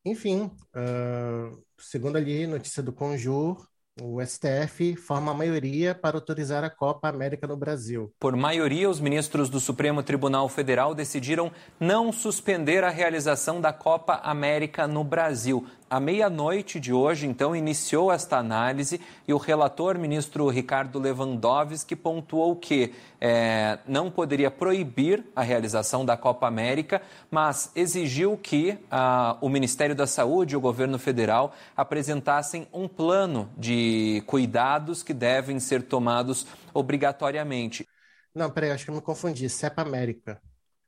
Enfim, 0.04 0.50
ah, 0.72 1.50
segundo 1.78 2.16
ali, 2.16 2.46
notícia 2.46 2.82
do 2.82 2.92
Conjur, 2.92 3.68
o 4.00 4.20
STF 4.20 4.96
forma 4.96 5.30
a 5.30 5.34
maioria 5.34 5.94
para 5.94 6.16
autorizar 6.16 6.64
a 6.64 6.70
Copa 6.70 7.08
América 7.08 7.46
no 7.46 7.56
Brasil. 7.56 8.12
Por 8.18 8.34
maioria, 8.34 8.90
os 8.90 8.98
ministros 8.98 9.48
do 9.48 9.60
Supremo 9.60 10.02
Tribunal 10.02 10.48
Federal 10.48 10.94
decidiram 10.94 11.52
não 11.78 12.12
suspender 12.12 12.82
a 12.82 12.90
realização 12.90 13.60
da 13.60 13.72
Copa 13.72 14.20
América 14.24 14.88
no 14.88 15.04
Brasil. 15.04 15.64
À 15.94 16.00
meia-noite 16.00 16.80
de 16.80 16.92
hoje, 16.92 17.24
então, 17.24 17.54
iniciou 17.54 18.10
esta 18.10 18.36
análise 18.36 19.00
e 19.28 19.32
o 19.32 19.36
relator, 19.36 19.96
ministro 19.96 20.48
Ricardo 20.48 20.98
Lewandowski, 20.98 21.94
pontuou 21.94 22.56
que 22.56 22.92
eh, 23.20 23.78
não 23.86 24.10
poderia 24.10 24.50
proibir 24.50 25.22
a 25.36 25.42
realização 25.42 26.04
da 26.04 26.16
Copa 26.16 26.48
América, 26.48 27.00
mas 27.30 27.70
exigiu 27.76 28.36
que 28.36 28.76
ah, 28.90 29.38
o 29.40 29.48
Ministério 29.48 29.94
da 29.94 30.04
Saúde 30.04 30.54
e 30.54 30.56
o 30.56 30.60
governo 30.60 30.98
federal 30.98 31.54
apresentassem 31.76 32.66
um 32.72 32.88
plano 32.88 33.48
de 33.56 34.20
cuidados 34.26 35.00
que 35.00 35.14
devem 35.14 35.60
ser 35.60 35.84
tomados 35.84 36.44
obrigatoriamente. 36.74 37.86
Não, 38.34 38.50
peraí, 38.50 38.72
acho 38.72 38.84
que 38.84 38.90
eu 38.90 38.96
me 38.96 39.00
confundi. 39.00 39.48
Cepa 39.48 39.82
América. 39.82 40.42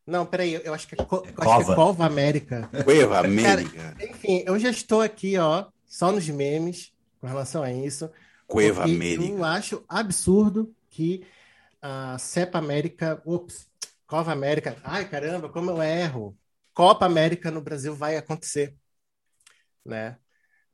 Não, 0.07 0.25
peraí, 0.25 0.55
eu 0.65 0.73
acho 0.73 0.87
que 0.87 0.95
é, 0.95 1.05
co- 1.05 1.17
eu 1.17 1.23
acho 1.23 1.35
que 1.35 1.45
Cova. 1.45 1.73
é 1.73 1.75
Cova 1.77 2.07
América. 2.07 2.71
Cueva 2.85 3.19
América. 3.19 3.97
Enfim, 4.01 4.43
eu 4.47 4.59
já 4.59 4.71
estou 4.71 5.01
aqui, 5.01 5.37
ó, 5.37 5.67
só 5.87 6.13
nos 6.13 6.29
memes 6.29 6.93
com 7.21 7.27
relação 7.27 7.63
a 7.63 7.73
isso. 7.73 8.11
Cueva 8.47 8.85
América. 8.85 9.25
Eu 9.25 9.45
acho 9.45 9.85
absurdo 9.89 10.73
que 10.91 11.27
a 11.83 12.17
Cepa 12.19 12.59
América, 12.59 13.21
ups, 13.27 13.69
Cova 14.07 14.33
América, 14.33 14.77
ai 14.85 15.09
caramba, 15.09 15.49
como 15.49 15.71
eu 15.73 15.83
erro. 15.83 16.39
Copa 16.73 17.07
América 17.07 17.51
no 17.51 17.61
Brasil 17.61 17.95
vai 17.95 18.17
acontecer, 18.17 18.77
né? 19.85 20.17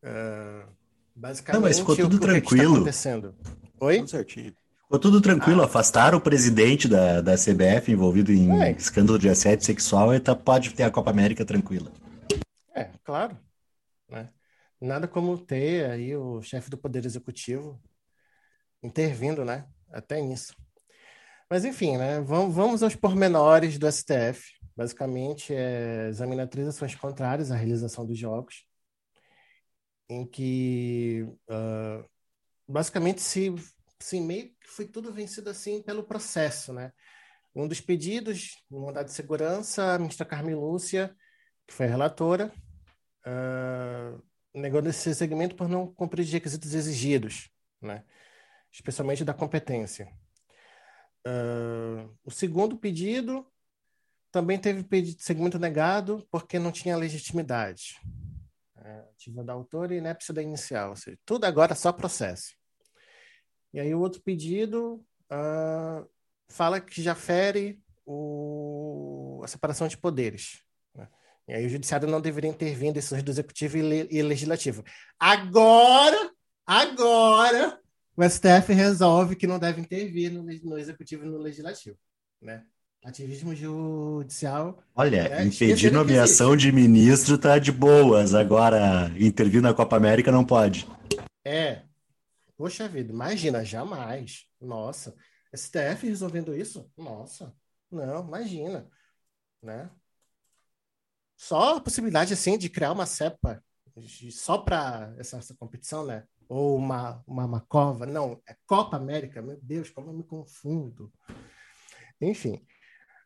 Ah, 0.02 0.66
basicamente, 1.14 1.60
Não, 1.62 1.68
mas 1.68 1.78
ficou 1.78 1.94
o- 1.94 1.98
tudo 1.98 2.16
o 2.16 2.20
que 2.20 2.26
que 2.26 2.26
está 2.26 2.46
tranquilo. 2.48 2.74
acontecendo? 2.76 3.34
Oi? 3.80 3.96
Tudo 3.98 4.10
certinho. 4.10 4.54
Ficou 4.92 5.00
tudo 5.00 5.22
tranquilo, 5.22 5.62
afastaram 5.62 6.18
o 6.18 6.20
presidente 6.20 6.86
da, 6.86 7.22
da 7.22 7.34
CBF 7.34 7.90
envolvido 7.90 8.30
em 8.30 8.52
É. 8.60 8.72
escândalo 8.72 9.18
de 9.18 9.26
assédio 9.26 9.64
sexual 9.64 10.14
e 10.14 10.20
tá, 10.20 10.36
pode 10.36 10.74
ter 10.74 10.82
a 10.82 10.90
Copa 10.90 11.08
América 11.08 11.46
tranquila. 11.46 11.90
É, 12.74 12.90
claro, 13.02 13.34
né? 14.06 14.28
Nada 14.78 15.08
como 15.08 15.38
ter 15.38 15.88
aí 15.90 16.14
o 16.14 16.42
chefe 16.42 16.68
do 16.68 16.76
Poder 16.76 17.06
Executivo 17.06 17.80
intervindo, 18.82 19.46
né? 19.46 19.64
Até 19.90 20.20
nisso. 20.20 20.54
Mas 21.48 21.64
enfim, 21.64 21.96
né? 21.96 22.20
Vamos, 22.20 22.54
vamos 22.54 22.82
aos 22.82 22.94
pormenores 22.94 23.78
do 23.78 23.90
STF. 23.90 24.42
Basicamente, 24.76 25.54
é, 25.54 26.08
examina 26.10 26.46
três 26.46 26.68
ações 26.68 26.94
contrárias 26.94 27.50
à 27.50 27.56
realização 27.56 28.04
dos 28.04 28.18
jogos, 28.18 28.66
em 30.06 30.26
que 30.26 31.26
ah, 31.48 32.04
basicamente 32.68 33.22
se, 33.22 33.54
se 34.02 34.20
meio 34.20 34.48
que 34.60 34.68
foi 34.68 34.86
tudo 34.86 35.12
vencido 35.12 35.50
assim 35.50 35.82
pelo 35.82 36.02
processo, 36.02 36.72
né? 36.72 36.92
Um 37.54 37.68
dos 37.68 37.80
pedidos, 37.80 38.64
no 38.70 38.80
mandado 38.86 39.06
de 39.06 39.12
segurança, 39.12 39.94
a 39.94 39.98
ministra 39.98 40.24
Carmen 40.26 40.54
Lúcia, 40.54 41.14
que 41.66 41.74
foi 41.74 41.86
a 41.86 41.90
relatora, 41.90 42.52
ah, 43.24 44.18
negou 44.54 44.80
esse 44.86 45.14
segmento 45.14 45.54
por 45.54 45.68
não 45.68 45.92
cumprir 45.92 46.22
os 46.22 46.32
requisitos 46.32 46.74
exigidos, 46.74 47.50
né? 47.80 48.04
especialmente 48.70 49.24
da 49.24 49.34
competência. 49.34 50.10
Ah, 51.26 52.08
o 52.24 52.30
segundo 52.30 52.76
pedido 52.76 53.46
também 54.30 54.58
teve 54.58 54.82
pedido 54.82 55.20
segmento 55.20 55.58
negado 55.58 56.26
porque 56.30 56.58
não 56.58 56.72
tinha 56.72 56.96
legitimidade. 56.96 58.00
É, 58.84 58.98
ativa 59.10 59.44
da 59.44 59.52
autora 59.52 59.94
e 59.94 59.98
inépcia 59.98 60.34
da 60.34 60.42
inicial, 60.42 60.90
ou 60.90 60.96
seja, 60.96 61.16
tudo 61.24 61.44
agora 61.44 61.72
é 61.72 61.76
só 61.76 61.92
processo. 61.92 62.56
E 63.72 63.80
aí 63.80 63.94
o 63.94 64.00
outro 64.00 64.20
pedido 64.20 65.02
ah, 65.30 66.04
fala 66.48 66.80
que 66.80 67.02
já 67.02 67.14
fere 67.14 67.80
o- 68.04 69.40
a 69.44 69.48
separação 69.48 69.88
de 69.88 69.96
poderes. 69.96 70.62
né? 70.94 71.08
E 71.48 71.52
aí 71.54 71.66
o 71.66 71.68
judiciário 71.68 72.08
não 72.08 72.20
deveria 72.20 72.50
intervir 72.50 72.88
em 72.88 72.92
decisões 72.92 73.22
do 73.22 73.30
executivo 73.30 73.76
e, 73.78 73.82
le- 73.82 74.08
e 74.10 74.22
legislativo. 74.22 74.84
Agora, 75.18 76.30
agora, 76.66 77.78
o 78.16 78.22
STF 78.22 78.72
resolve 78.72 79.36
que 79.36 79.46
não 79.46 79.58
deve 79.58 79.80
intervir 79.80 80.30
no, 80.32 80.42
no 80.42 80.78
executivo 80.78 81.24
e 81.24 81.28
no 81.28 81.38
legislativo, 81.38 81.96
né? 82.40 82.64
Ativismo 83.04 83.52
judicial. 83.52 84.80
Olha, 84.94 85.26
É, 85.28 85.44
impedir 85.44 85.88
que 85.88 85.90
nomeação 85.90 86.56
de 86.56 86.70
ministro 86.70 87.36
tá 87.36 87.58
de 87.58 87.72
boas, 87.72 88.32
agora 88.32 89.10
intervir 89.18 89.60
na 89.60 89.74
Copa 89.74 89.96
América 89.96 90.30
não 90.30 90.44
pode. 90.44 90.86
É. 91.44 91.82
Poxa 92.62 92.86
vida, 92.86 93.12
imagina, 93.12 93.64
jamais. 93.64 94.46
Nossa, 94.60 95.16
STF 95.52 96.06
resolvendo 96.06 96.54
isso? 96.54 96.88
Nossa, 96.96 97.52
não, 97.90 98.24
imagina, 98.24 98.88
né? 99.60 99.90
Só 101.36 101.78
a 101.78 101.80
possibilidade, 101.80 102.32
assim, 102.32 102.56
de 102.56 102.70
criar 102.70 102.92
uma 102.92 103.04
cepa 103.04 103.60
só 104.30 104.58
para 104.58 105.12
essa, 105.18 105.38
essa 105.38 105.56
competição, 105.56 106.06
né? 106.06 106.24
Ou 106.48 106.76
uma, 106.76 107.20
uma, 107.26 107.46
uma 107.46 107.60
cova. 107.62 108.06
Não, 108.06 108.40
é 108.48 108.56
Copa 108.64 108.96
América. 108.96 109.42
Meu 109.42 109.58
Deus, 109.60 109.90
como 109.90 110.10
eu 110.10 110.14
me 110.14 110.22
confundo. 110.22 111.12
Enfim. 112.20 112.64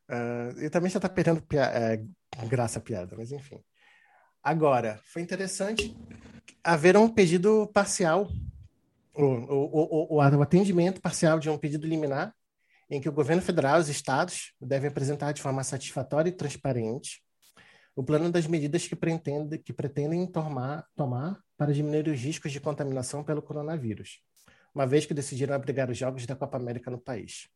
ah, 0.08 0.54
e 0.62 0.70
também 0.70 0.90
já 0.90 0.96
está 0.96 1.10
perdendo 1.10 1.42
pia- 1.42 1.70
é, 1.74 2.02
graça 2.46 2.78
a 2.78 2.82
piada, 2.82 3.14
mas 3.14 3.30
enfim. 3.32 3.62
Agora, 4.42 4.98
foi 5.04 5.20
interessante 5.20 5.94
haver 6.64 6.96
um 6.96 7.06
pedido 7.08 7.66
parcial, 7.74 8.30
o, 9.24 10.14
o, 10.14 10.16
o, 10.16 10.20
atendimento 10.20 11.00
parcial 11.00 11.38
de 11.38 11.48
um 11.48 11.56
pedido 11.56 11.86
liminar, 11.86 12.34
em 12.88 13.00
que 13.00 13.08
o 13.08 13.12
governo 13.12 13.42
federal 13.42 13.78
e 13.78 13.80
os 13.80 13.88
estados 13.88 14.52
devem 14.60 14.88
apresentar 14.88 15.32
de 15.32 15.42
forma 15.42 15.64
satisfatória 15.64 16.28
e 16.28 16.32
transparente 16.32 17.22
o 17.94 18.02
plano 18.02 18.30
das 18.30 18.46
medidas 18.46 18.86
que 18.86 18.94
pretendem, 18.94 19.58
que 19.58 19.72
pretendem 19.72 20.26
tomar, 20.26 20.84
tomar 20.94 21.40
para 21.56 21.72
diminuir 21.72 22.06
os 22.08 22.20
riscos 22.20 22.52
de 22.52 22.60
contaminação 22.60 23.24
pelo 23.24 23.40
coronavírus, 23.40 24.20
uma 24.74 24.86
vez 24.86 25.06
que 25.06 25.14
decidiram 25.14 25.54
abrigar 25.54 25.90
os 25.90 25.96
Jogos 25.96 26.26
da 26.26 26.36
Copa 26.36 26.58
América 26.58 26.90
no 26.90 26.98
país. 26.98 27.48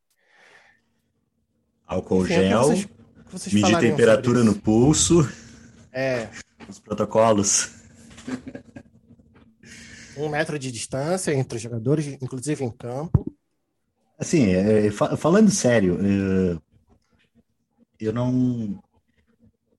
Álcool 1.87 2.25
Enfim, 2.25 2.35
é 2.35 2.49
gel, 2.49 2.63
vocês- 2.63 2.89
vocês 3.31 3.55
medir 3.55 3.79
temperatura 3.79 4.43
no 4.43 4.59
pulso, 4.59 5.29
É, 5.93 6.29
os 6.69 6.79
protocolos. 6.79 7.75
Um 10.17 10.29
metro 10.29 10.59
de 10.59 10.71
distância 10.71 11.33
entre 11.33 11.57
os 11.57 11.63
jogadores, 11.63 12.07
inclusive 12.21 12.65
em 12.65 12.71
campo. 12.71 13.33
Assim, 14.19 14.51
é, 14.51 14.91
fa- 14.91 15.17
falando 15.17 15.51
sério, 15.51 15.99
é, 16.01 16.59
eu 17.99 18.13
não, 18.13 18.83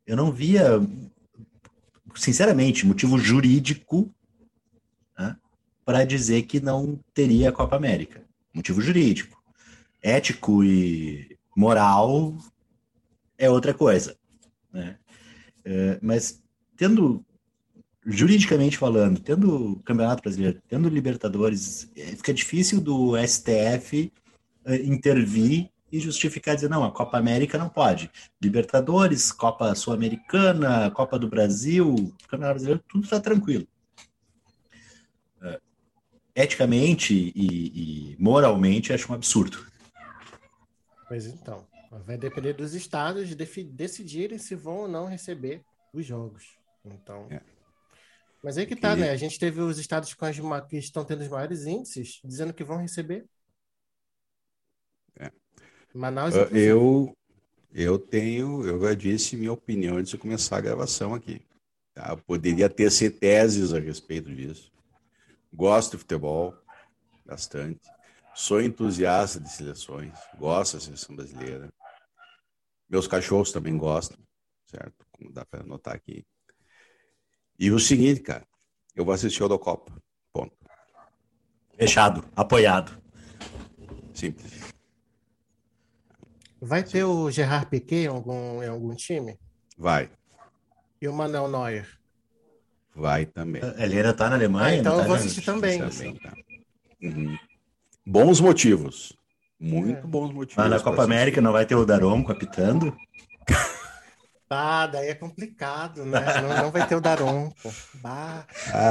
eu 0.06 0.16
não 0.16 0.32
via, 0.32 0.80
sinceramente, 2.16 2.86
motivo 2.86 3.18
jurídico 3.18 4.14
para 5.84 6.06
dizer 6.06 6.44
que 6.44 6.60
não 6.60 7.00
teria 7.14 7.50
a 7.50 7.52
Copa 7.52 7.76
América. 7.76 8.24
Motivo 8.54 8.82
jurídico. 8.82 9.42
Ético 10.02 10.64
e 10.64 11.38
moral 11.56 12.38
é 13.38 13.50
outra 13.50 13.74
coisa. 13.74 14.16
Né? 14.72 14.98
É, 15.66 16.00
mas 16.02 16.42
tendo, 16.78 17.26
juridicamente 18.06 18.78
falando, 18.78 19.20
tendo 19.20 19.82
Campeonato 19.86 20.24
Brasileiro, 20.24 20.62
tendo 20.68 20.90
Libertadores, 20.90 21.92
é, 21.96 22.16
fica 22.16 22.34
difícil 22.34 22.82
do 22.82 23.16
STF 23.18 24.12
eh, 24.66 24.76
intervir 24.84 25.70
e 25.92 26.00
justificar 26.00 26.56
dizer 26.56 26.70
não, 26.70 26.84
a 26.84 26.92
Copa 26.92 27.18
América 27.18 27.58
não 27.58 27.70
pode. 27.70 28.10
Libertadores, 28.42 29.32
Copa 29.32 29.76
Sul-Americana, 29.76 30.90
Copa 30.92 31.20
do 31.20 31.28
Brasil, 31.30 32.14
Campeonato 32.24 32.54
Brasileiro, 32.54 32.84
tudo 32.88 33.04
está 33.04 33.20
tranquilo. 33.20 33.68
Eh, 35.42 35.60
Eticamente 36.34 37.14
e, 37.36 38.14
e 38.14 38.16
moralmente 38.18 38.94
acho 38.94 39.12
um 39.12 39.16
absurdo. 39.16 39.66
Pois 41.08 41.26
então, 41.26 41.68
vai 42.08 42.18
depender 42.18 42.54
dos 42.54 42.74
estados 42.74 43.36
defi- 43.36 43.66
decidirem 43.66 44.38
se 44.40 44.56
vão 44.56 44.78
ou 44.84 44.88
não 44.88 45.06
receber 45.08 45.62
os 45.94 46.06
jogos. 46.06 46.58
Então, 46.86 47.28
É. 47.30 47.42
Mas 48.44 48.58
aí 48.58 48.66
que 48.66 48.76
tá, 48.76 48.96
né? 48.96 49.12
A 49.12 49.16
gente 49.16 49.38
teve 49.38 49.62
os 49.62 49.78
estados 49.78 50.14
com 50.14 50.26
as, 50.26 50.38
que 50.68 50.78
estão 50.78 51.06
tendo 51.06 51.22
os 51.22 51.28
maiores 51.28 51.66
índices 51.66 52.20
dizendo 52.24 52.54
que 52.54 52.64
vão 52.64 52.78
receber. 52.78 53.26
É. 55.20 55.32
Manaus, 55.94 56.34
uh, 56.34 56.56
eu, 56.56 57.16
eu 57.72 58.00
tenho, 58.00 58.66
eu 58.66 58.82
já 58.82 58.96
disse 58.96 59.38
minha 59.38 59.54
opinião 59.54 59.98
antes 59.98 60.12
de 60.12 60.18
começar 60.18 60.58
a 60.58 60.62
gravação 60.62 61.14
aqui. 61.14 61.42
Tá? 61.94 62.18
Poderia 62.18 62.68
ter 62.68 62.90
ser 62.90 63.12
teses 63.12 63.74
a 63.74 63.80
respeito 63.80 64.34
disso. 64.34 64.72
Gosto 65.54 65.92
de 65.92 65.98
futebol, 66.00 66.56
bastante. 67.26 67.82
Sou 68.34 68.62
entusiasta 68.62 69.40
de 69.40 69.52
seleções, 69.52 70.18
gosto 70.40 70.78
da 70.78 70.80
seleção 70.80 71.16
brasileira. 71.16 71.72
Meus 72.90 73.08
cachorros 73.08 73.52
também 73.52 73.78
gostam, 73.78 74.18
certo? 74.66 75.06
Como 75.12 75.32
dá 75.32 75.46
para 75.46 75.64
notar 75.64 75.96
aqui. 75.96 76.26
E 77.62 77.70
o 77.70 77.78
seguinte, 77.78 78.22
cara, 78.22 78.44
eu 78.96 79.06
vou 79.06 79.14
assistir 79.14 79.44
o 79.44 79.48
da 79.48 79.56
Copa. 79.56 79.94
Ponto. 80.34 80.52
Fechado, 81.78 82.26
apoiado. 82.36 83.00
Simples. 84.16 84.74
Vai 86.60 86.82
ter 86.82 87.04
o 87.04 87.30
Gerard 87.30 87.68
Piquet 87.68 88.06
em 88.06 88.08
algum, 88.08 88.64
em 88.64 88.68
algum 88.68 88.96
time? 88.96 89.38
Vai. 89.78 90.10
E 91.00 91.08
o 91.08 91.14
Manuel 91.14 91.48
Neuer? 91.48 91.88
Vai 92.96 93.28
também. 93.28 93.62
Ele 93.78 93.98
ainda 93.98 94.16
tá 94.16 94.28
na 94.28 94.38
Alemanha? 94.38 94.78
Ah, 94.78 94.78
então 94.78 94.96
tá 94.96 95.04
eu 95.04 95.08
vou 95.08 95.16
assistir 95.16 95.42
também. 95.42 95.78
também 95.78 96.16
tá. 96.16 96.34
uhum. 97.04 97.38
Bons 98.04 98.42
motivos. 98.42 99.14
Muito 99.60 100.00
é. 100.00 100.02
bons 100.02 100.34
motivos. 100.34 100.56
Mas 100.58 100.70
na 100.72 100.80
Copa 100.80 101.04
América 101.04 101.40
não 101.40 101.52
vai 101.52 101.68
ter 101.68 101.76
o 101.76 101.86
Daronco 101.86 102.32
apitando? 102.32 102.98
Ah, 104.54 104.86
daí 104.86 105.08
é 105.08 105.16
complicado, 105.16 106.06
né? 106.06 106.20
Não, 106.44 106.64
não 106.64 106.72
vai 106.72 106.86
ter 106.86 106.96
o 106.96 107.02
Daronco. 107.02 107.74
Ah. 108.04 108.44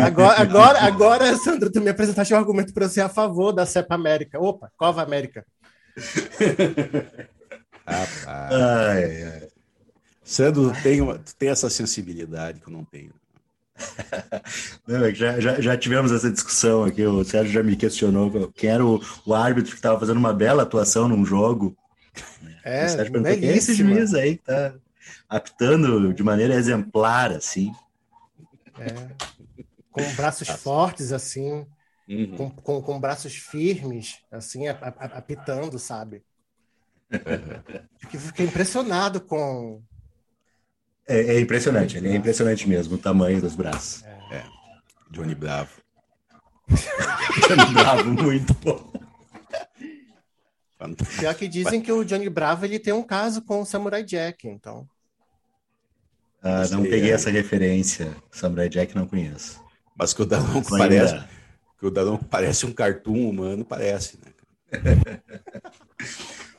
Agora, 0.07 0.41
agora, 0.41 0.81
agora, 0.81 1.37
Sandro, 1.37 1.71
tu 1.71 1.83
me 1.83 1.91
apresentaste 1.91 2.33
um 2.33 2.39
argumento 2.39 2.73
para 2.73 2.89
ser 2.89 3.03
a 3.03 3.11
favor 3.11 3.53
da 3.53 3.67
CEPA 3.67 3.95
América. 3.95 4.41
Opa, 4.41 4.73
Cova 4.75 5.03
América. 5.03 5.45
Rapaz. 7.87 8.53
Ai, 8.53 9.23
ai. 9.23 9.49
Sandro, 10.25 10.73
tu 10.73 10.83
tem, 10.83 11.03
uma, 11.03 11.19
tu 11.19 11.35
tem 11.37 11.51
essa 11.51 11.69
sensibilidade 11.69 12.61
que 12.61 12.69
eu 12.69 12.73
não 12.73 12.85
tenho. 12.85 13.13
Não, 14.87 15.05
é 15.05 15.15
já, 15.15 15.41
já, 15.41 15.61
já, 15.61 15.77
tivemos 15.77 16.13
essa 16.13 16.31
discussão 16.31 16.85
aqui. 16.85 17.05
O 17.05 17.25
Sérgio 17.25 17.53
já 17.53 17.63
me 17.63 17.77
questionou 17.77 18.51
quem 18.55 18.71
era 18.71 18.85
o, 18.85 19.03
o 19.25 19.35
árbitro 19.35 19.71
que 19.71 19.79
estava 19.79 19.99
fazendo 19.99 20.19
uma 20.19 20.35
bela 20.35 20.63
atuação 20.63 21.09
num 21.09 21.25
jogo. 21.25 21.75
É, 22.63 22.85
o 22.85 22.89
Sérgio 22.91 23.13
perguntou, 23.13 23.39
quem 23.39 23.49
é 23.49 23.57
esse 23.57 23.75
juiz 23.75 24.13
aí 24.13 24.37
que 24.37 24.45
tá 24.45 24.75
apitando 25.29 26.13
de 26.13 26.23
maneira 26.23 26.55
exemplar, 26.55 27.33
assim? 27.33 27.73
É, 28.79 29.65
com 29.91 30.03
braços 30.15 30.49
fortes, 30.49 31.13
assim, 31.13 31.67
uhum. 32.09 32.37
com, 32.37 32.51
com, 32.51 32.83
com, 32.83 33.01
braços 33.01 33.35
firmes, 33.35 34.19
assim, 34.31 34.69
apitando, 34.69 35.79
sabe? 35.79 36.23
Fiquei 38.09 38.47
impressionado 38.47 39.21
com, 39.21 39.83
é, 41.11 41.35
é, 41.35 41.41
impressionante, 41.41 41.97
ele 41.97 42.09
é 42.09 42.15
impressionante 42.15 42.69
mesmo, 42.69 42.95
o 42.95 42.99
tamanho 42.99 43.41
dos 43.41 43.57
braços. 43.57 44.05
É. 44.05 44.37
é. 44.37 44.45
Johnny 45.11 45.35
Bravo. 45.35 45.83
Johnny 46.69 47.75
Bravo, 47.75 48.11
muito 48.11 48.55
bom. 48.55 48.93
Pior 51.19 51.35
que 51.35 51.49
dizem 51.49 51.83
que 51.83 51.91
o 51.91 52.05
Johnny 52.05 52.31
Bravo 52.31 52.65
ele 52.65 52.79
tem 52.79 52.93
um 52.93 53.03
caso 53.03 53.43
com 53.43 53.61
o 53.61 53.67
Samurai 53.67 54.05
Jack, 54.05 54.47
então. 54.47 54.89
Ah, 56.43 56.67
não 56.71 56.83
peguei 56.83 57.11
é. 57.11 57.15
essa 57.15 57.31
referência. 57.31 58.17
Samurai 58.31 58.69
Jack 58.69 58.95
não 58.97 59.07
conheço. 59.07 59.61
Mas 59.97 60.15
que 60.15 60.23
o 60.23 60.27
Daronco 60.27 60.77
parece, 60.77 61.23
que 61.79 61.87
o 61.87 61.91
Daronco 61.91 62.25
parece 62.25 62.65
um 62.65 62.73
cartoon 62.73 63.29
humano, 63.29 63.65
parece, 63.65 64.19
né? 64.19 64.33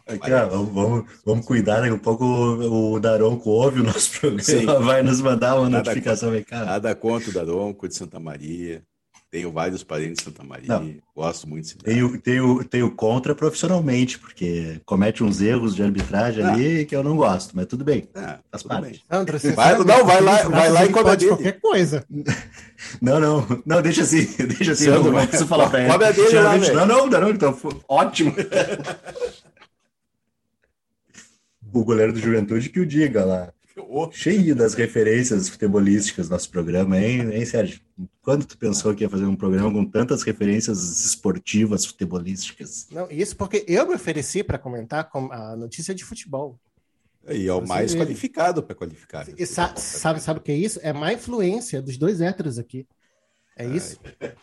Ó, 0.07 0.63
vamos, 0.65 1.05
vamos 1.25 1.45
cuidar 1.45 1.81
né? 1.81 1.91
um 1.91 1.97
pouco. 1.97 2.25
O 2.25 2.99
Daronco 2.99 3.49
ouve 3.49 3.79
o 3.79 3.83
nosso 3.83 4.19
programa, 4.19 4.43
Sim. 4.43 4.65
vai 4.83 5.01
nos 5.01 5.21
mandar 5.21 5.55
uma 5.55 5.69
nada 5.69 5.89
notificação. 5.89 6.29
Contra, 6.29 6.45
cara. 6.45 6.65
Nada 6.65 6.95
contra 6.95 7.29
o 7.29 7.33
Daronco 7.33 7.87
de 7.87 7.95
Santa 7.95 8.19
Maria. 8.19 8.83
Tenho 9.31 9.49
vários 9.49 9.81
parentes 9.81 10.17
de 10.17 10.23
Santa 10.25 10.43
Maria. 10.43 10.67
Não. 10.67 10.93
Gosto 11.15 11.47
muito 11.47 11.65
de 11.65 11.75
tenho, 11.77 12.19
tenho, 12.19 12.63
tenho 12.65 12.91
contra 12.91 13.33
profissionalmente, 13.33 14.19
porque 14.19 14.81
comete 14.85 15.23
uns 15.23 15.39
erros 15.39 15.73
de 15.73 15.81
arbitragem 15.81 16.43
ah. 16.43 16.51
ali 16.51 16.83
que 16.85 16.93
eu 16.93 17.01
não 17.01 17.15
gosto, 17.15 17.55
mas 17.55 17.65
tudo 17.65 17.85
bem. 17.85 18.09
Ah, 18.13 18.39
faz 18.51 18.63
parte. 18.63 19.01
André, 19.09 19.37
vai, 19.55 19.77
não, 19.77 20.05
vai 20.05 20.19
lá, 20.19 20.43
vai 20.49 20.69
lá 20.69 20.85
e 20.85 20.89
cobra 20.89 21.15
dele. 21.15 21.31
qualquer 21.31 21.61
coisa. 21.61 22.05
Não, 22.99 23.19
não, 23.19 23.61
não, 23.63 23.79
deixa 23.79 24.01
assim, 24.01 24.25
deixa 24.43 24.71
assim. 24.71 24.85
Sandro, 24.85 25.11
não 25.11 25.21
preciso 25.21 25.45
falar 25.45 25.69
pra 25.69 25.81
ele. 25.85 25.91
Cobra 25.91 26.11
dele 26.11 26.39
lá, 26.39 26.57
Não, 26.57 26.87
não, 26.87 27.07
não, 27.07 27.29
então, 27.29 27.55
ótimo. 27.87 28.33
o 31.71 31.83
goleiro 31.83 32.11
do 32.11 32.19
Juventude 32.19 32.69
que 32.69 32.79
o 32.79 32.85
diga 32.87 33.23
lá. 33.23 33.53
Cheio 34.11 34.55
das 34.55 34.73
referências 34.73 35.49
futebolísticas 35.49 36.27
do 36.27 36.31
nosso 36.31 36.49
programa, 36.49 36.99
hein, 36.99 37.31
hein, 37.33 37.45
Sérgio? 37.45 37.79
Quando 38.21 38.45
tu 38.45 38.57
pensou 38.57 38.93
que 38.93 39.03
ia 39.03 39.09
fazer 39.09 39.25
um 39.25 39.35
programa 39.35 39.71
com 39.71 39.85
tantas 39.85 40.23
referências 40.23 41.05
esportivas, 41.05 41.85
futebolísticas? 41.85 42.87
Não, 42.91 43.09
isso 43.09 43.35
porque 43.35 43.65
eu 43.67 43.87
me 43.87 43.95
ofereci 43.95 44.43
para 44.43 44.57
comentar 44.57 45.09
a 45.13 45.55
notícia 45.55 45.93
de 45.93 46.03
futebol. 46.03 46.59
E 47.29 47.47
é 47.47 47.53
o 47.53 47.65
mais 47.65 47.93
qualificado 47.93 48.63
para 48.63 48.75
qualificar. 48.75 49.27
E 49.37 49.45
sa 49.45 49.75
sabe, 49.75 50.19
sabe 50.19 50.39
o 50.39 50.43
que 50.43 50.51
é 50.51 50.55
isso? 50.55 50.79
É 50.81 50.91
má 50.91 51.13
influência 51.13 51.81
dos 51.81 51.97
dois 51.97 52.19
héteros 52.19 52.57
aqui. 52.57 52.87
É 53.55 53.65
isso? 53.65 53.99
Ai. 54.19 54.35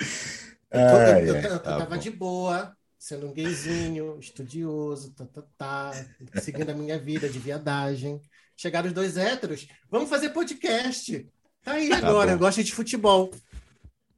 Eu, 0.72 0.88
tô, 0.88 0.96
eu, 0.96 1.18
eu, 1.18 1.34
eu, 1.34 1.50
eu 1.50 1.58
tá 1.58 1.78
tava 1.78 1.98
de 1.98 2.10
boa, 2.10 2.76
sendo 2.96 3.26
um 3.26 3.32
gayzinho, 3.34 4.18
estudioso, 4.20 5.12
tá, 5.12 5.26
tá, 5.26 5.42
tá, 5.58 6.40
seguindo 6.40 6.70
a 6.70 6.74
minha 6.74 6.96
vida 6.96 7.28
de 7.28 7.38
viadagem. 7.38 8.20
Chegaram 8.60 8.88
os 8.88 8.92
dois 8.92 9.16
héteros, 9.16 9.66
vamos 9.90 10.10
fazer 10.10 10.28
podcast. 10.28 11.26
Tá 11.64 11.72
aí 11.72 11.88
tá 11.88 11.96
agora, 11.96 12.32
eu 12.32 12.38
gosto 12.38 12.62
de 12.62 12.74
futebol. 12.74 13.30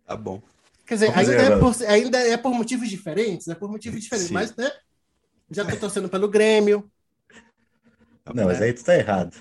Tá 0.04 0.16
bom. 0.16 0.42
Quer 0.84 0.94
dizer, 0.94 1.16
ainda 1.16 1.32
é, 1.32 1.58
por, 1.60 1.82
ainda 1.86 2.18
é 2.18 2.36
por 2.36 2.52
motivos 2.52 2.90
diferentes, 2.90 3.46
é 3.46 3.54
por 3.54 3.70
motivos 3.70 4.02
diferentes, 4.02 4.26
Sim. 4.26 4.34
mas 4.34 4.52
né, 4.56 4.68
já 5.48 5.64
tô 5.64 5.76
torcendo 5.76 6.08
pelo 6.08 6.26
Grêmio. 6.26 6.90
Não, 8.34 8.46
mas 8.46 8.60
aí 8.60 8.72
tu 8.72 8.82
tá 8.82 8.96
errado. 8.96 9.36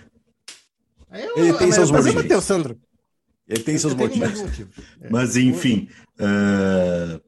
Aí 1.10 1.26
eu, 1.26 1.36
Ele 1.36 1.58
tem 1.58 1.72
seus 1.72 1.90
motivos. 1.90 2.28
Teu, 2.28 2.40
Sandro. 2.40 2.80
Ele 3.48 3.64
tem 3.64 3.80
seus 3.80 3.96
motivos. 3.96 4.40
motivos. 4.40 4.86
Mas, 5.10 5.36
enfim, 5.36 5.90
uh, 6.20 7.20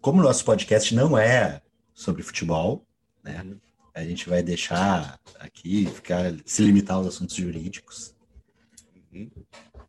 como 0.00 0.18
o 0.18 0.24
nosso 0.24 0.44
podcast 0.44 0.92
não 0.92 1.16
é 1.16 1.62
sobre 1.94 2.24
futebol, 2.24 2.84
né? 3.22 3.42
Uhum. 3.44 3.60
A 3.94 4.02
gente 4.04 4.28
vai 4.28 4.42
deixar 4.42 5.20
aqui, 5.38 5.86
ficar, 5.86 6.34
se 6.44 6.62
limitar 6.62 6.96
aos 6.96 7.06
assuntos 7.06 7.36
jurídicos. 7.36 8.14
Uhum. 9.12 9.30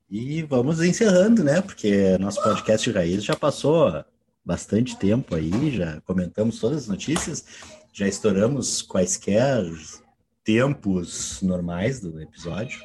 E 0.09 0.43
vamos 0.43 0.81
encerrando, 0.81 1.43
né? 1.43 1.61
Porque 1.61 2.17
nosso 2.17 2.41
podcast 2.43 2.89
de 2.89 2.95
raiz 2.95 3.23
já 3.23 3.35
passou 3.35 4.03
bastante 4.45 4.97
tempo 4.97 5.35
aí, 5.35 5.75
já 5.75 6.01
comentamos 6.01 6.59
todas 6.59 6.83
as 6.83 6.87
notícias, 6.87 7.45
já 7.93 8.07
estouramos 8.07 8.81
quaisquer 8.81 9.63
tempos 10.43 11.41
normais 11.41 12.01
do 12.01 12.21
episódio 12.21 12.79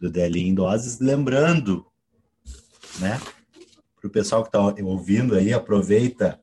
do 0.00 0.10
DL 0.10 0.40
em 0.40 0.54
doses. 0.54 0.98
Lembrando, 0.98 1.86
né? 2.98 3.20
para 4.00 4.08
o 4.08 4.10
pessoal 4.10 4.42
que 4.42 4.48
está 4.48 4.60
ouvindo 4.60 5.34
aí, 5.34 5.52
aproveita 5.52 6.40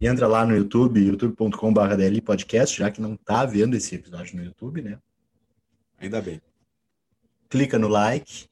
entra 0.00 0.26
lá 0.26 0.44
no 0.44 0.54
YouTube, 0.54 1.00
youtube.com.br 1.00 1.94
DL 1.96 2.20
Podcast, 2.20 2.78
já 2.78 2.90
que 2.90 3.00
não 3.00 3.14
está 3.14 3.44
vendo 3.46 3.74
esse 3.74 3.94
episódio 3.94 4.36
no 4.36 4.44
YouTube, 4.44 4.82
né? 4.82 4.98
Ainda 5.98 6.20
bem. 6.20 6.40
Clica 7.48 7.78
no 7.78 7.88
like, 7.88 8.46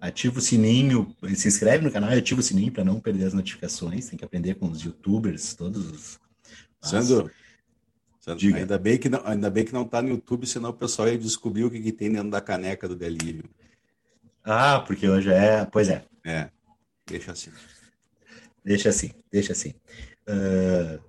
ativa 0.00 0.38
o 0.38 0.42
sininho, 0.42 1.14
se 1.34 1.46
inscreve 1.46 1.84
no 1.84 1.92
canal 1.92 2.10
e 2.10 2.18
ativa 2.18 2.40
o 2.40 2.42
sininho 2.42 2.72
para 2.72 2.84
não 2.84 2.98
perder 2.98 3.26
as 3.26 3.34
notificações. 3.34 4.08
Tem 4.08 4.18
que 4.18 4.24
aprender 4.24 4.54
com 4.54 4.68
os 4.68 4.82
youtubers, 4.82 5.54
todos 5.54 5.90
os. 5.90 6.20
Sandro, 6.80 7.30
Sandro 8.20 8.56
ainda, 8.56 8.78
bem 8.78 8.98
que 8.98 9.08
não, 9.08 9.24
ainda 9.24 9.48
bem 9.50 9.64
que 9.64 9.72
não 9.72 9.82
está 9.82 10.02
no 10.02 10.08
YouTube, 10.08 10.46
senão 10.46 10.70
o 10.70 10.74
pessoal 10.74 11.08
ia 11.08 11.18
descobrir 11.18 11.64
o 11.64 11.70
que, 11.70 11.80
que 11.80 11.92
tem 11.92 12.10
dentro 12.10 12.30
da 12.30 12.40
caneca 12.40 12.88
do 12.88 12.96
delírio. 12.96 13.44
Ah, 14.42 14.80
porque 14.80 15.08
hoje 15.08 15.30
é. 15.32 15.64
Pois 15.64 15.88
é. 15.88 16.04
É, 16.24 16.50
deixa 17.06 17.32
assim. 17.32 17.50
Deixa 18.64 18.88
assim, 18.88 19.10
deixa 19.30 19.52
assim. 19.52 19.74
Uh, 20.28 21.00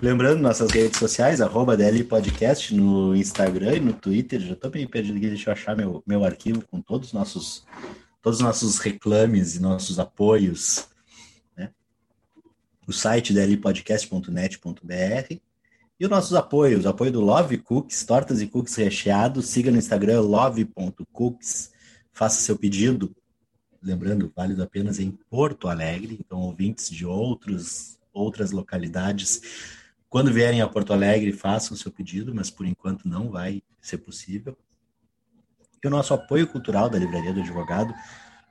lembrando 0.00 0.40
nossas 0.40 0.70
redes 0.70 0.98
sociais, 0.98 1.40
arroba 1.40 1.76
DL 1.76 2.02
Podcast 2.04 2.74
no 2.74 3.14
Instagram 3.14 3.76
e 3.76 3.80
no 3.80 3.92
Twitter. 3.92 4.40
Já 4.40 4.54
estou 4.54 4.70
meio 4.70 4.88
perdido 4.88 5.16
aqui, 5.16 5.28
deixa 5.28 5.50
eu 5.50 5.52
achar 5.52 5.76
meu, 5.76 6.02
meu 6.06 6.24
arquivo 6.24 6.64
com 6.70 6.80
todos 6.80 7.08
os 7.08 7.12
nossos, 7.12 7.64
todos 8.20 8.40
os 8.40 8.44
nossos 8.44 8.78
reclames 8.78 9.56
e 9.56 9.60
nossos 9.60 9.98
apoios. 9.98 10.88
Né? 11.56 11.70
O 12.86 12.92
site 12.92 13.32
dlpodcast.net.br 13.32 15.36
e 15.98 16.04
os 16.04 16.10
nossos 16.10 16.34
apoios, 16.34 16.84
o 16.84 16.88
apoio 16.88 17.12
do 17.12 17.20
Love 17.20 17.58
Cooks, 17.58 18.04
tortas 18.04 18.42
e 18.42 18.46
cookies 18.46 18.74
recheados. 18.74 19.46
Siga 19.46 19.70
no 19.70 19.78
Instagram 19.78 20.20
love.cooks, 20.20 21.70
faça 22.12 22.40
seu 22.40 22.58
pedido 22.58 23.14
lembrando, 23.86 24.32
válido 24.34 24.62
apenas 24.62 24.98
em 24.98 25.12
Porto 25.30 25.68
Alegre, 25.68 26.18
então 26.18 26.40
ouvintes 26.40 26.90
de 26.90 27.06
outros, 27.06 27.95
outras 28.16 28.50
localidades, 28.50 29.40
quando 30.08 30.32
vierem 30.32 30.62
a 30.62 30.68
Porto 30.68 30.92
Alegre, 30.92 31.32
façam 31.32 31.76
seu 31.76 31.92
pedido, 31.92 32.34
mas 32.34 32.50
por 32.50 32.66
enquanto 32.66 33.08
não 33.08 33.30
vai 33.30 33.62
ser 33.80 33.98
possível. 33.98 34.58
E 35.82 35.86
o 35.86 35.90
nosso 35.90 36.14
apoio 36.14 36.46
cultural 36.46 36.88
da 36.88 36.98
Livraria 36.98 37.34
do 37.34 37.40
Advogado, 37.40 37.92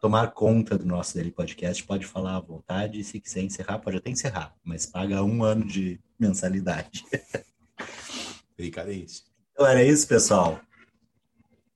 tomar 0.01 0.29
conta 0.33 0.77
do 0.77 0.85
nosso 0.87 1.14
Daily 1.14 1.31
Podcast. 1.31 1.83
Pode 1.85 2.07
falar 2.07 2.37
à 2.37 2.41
vontade. 2.41 3.03
Se 3.05 3.19
quiser 3.21 3.43
encerrar, 3.43 3.79
pode 3.79 3.97
até 3.97 4.11
encerrar, 4.11 4.55
mas 4.62 4.87
paga 4.87 5.23
um 5.25 5.43
ano 5.43 5.64
de 5.67 5.99
mensalidade. 6.19 7.05
Carência. 8.73 9.25
Então 9.53 9.67
era 9.67 9.83
isso, 9.85 10.07
pessoal. 10.07 10.61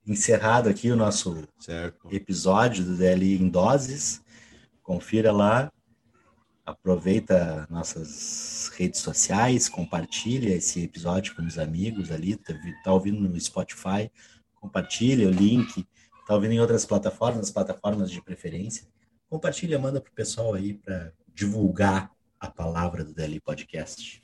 Encerrado 0.06 0.68
aqui 0.68 0.90
o 0.90 0.96
nosso 0.96 1.46
Certo. 1.60 2.08
episódio 2.12 2.84
do 2.84 2.96
DLI 2.96 3.40
em 3.40 3.48
doses. 3.48 4.20
Confira 4.82 5.30
lá. 5.32 5.72
Aproveita 6.64 7.66
nossas 7.68 8.70
redes 8.76 9.00
sociais, 9.00 9.68
compartilha 9.68 10.54
esse 10.54 10.84
episódio 10.84 11.34
com 11.34 11.42
os 11.42 11.58
amigos 11.58 12.12
ali. 12.12 12.36
Tá, 12.36 12.54
tá 12.84 12.92
ouvindo 12.92 13.28
no 13.28 13.40
Spotify, 13.40 14.10
compartilha 14.54 15.26
o 15.26 15.30
link. 15.30 15.86
Tá 16.26 16.34
ouvindo 16.34 16.52
em 16.52 16.60
outras 16.60 16.84
plataformas, 16.84 17.50
plataformas 17.50 18.10
de 18.10 18.22
preferência. 18.22 18.86
Compartilha, 19.28 19.78
manda 19.78 20.00
pro 20.00 20.12
pessoal 20.12 20.54
aí 20.54 20.74
para 20.74 21.12
divulgar 21.34 22.12
a 22.38 22.48
palavra 22.48 23.04
do 23.04 23.12
DLI 23.12 23.40
Podcast. 23.40 24.22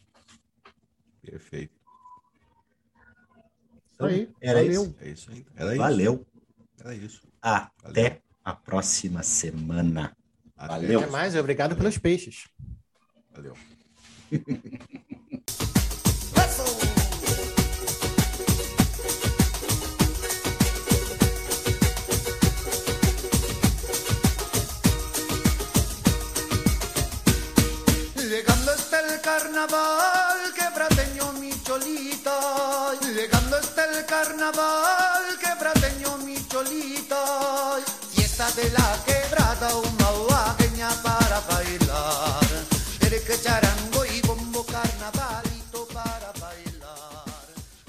Perfeito. 1.20 1.78
Isso 3.92 4.04
aí. 4.04 4.30
Era 4.40 4.62
Valeu. 4.62 4.82
isso. 4.82 4.96
É 5.00 5.08
isso 5.08 5.30
aí. 5.30 5.46
Era 5.56 5.70
isso. 5.70 5.78
Valeu. 5.78 6.26
Era 6.78 6.94
isso. 6.94 7.28
Até 7.42 8.22
a 8.44 8.54
próxima 8.54 9.22
semana. 9.22 10.16
Valeu. 10.66 11.00
Até 11.00 11.10
mais, 11.10 11.36
obrigado 11.36 11.76
pelos 11.76 11.98
peixes. 11.98 12.48
Valeu. 13.32 13.54
Llegando 28.16 28.74
está 28.74 29.00
el 29.00 29.20
carnaval, 29.20 30.52
quebrateño 30.54 31.32
mi 31.34 31.52
cholita. 31.62 32.94
Llegando 33.14 33.58
está 33.58 33.84
el 33.84 34.04
carnaval, 34.06 35.38
quebrateño 35.38 36.18
mi 36.18 36.36
cholita. 36.48 37.80
Fiesta 38.12 38.50
de 38.50 38.70
la 38.70 39.04
quebrada, 39.06 39.76
huaqueña 39.76 39.97
para 41.02 41.40
bailar. 41.40 42.46
El 43.00 43.22
que 43.22 43.38
charango 43.42 43.97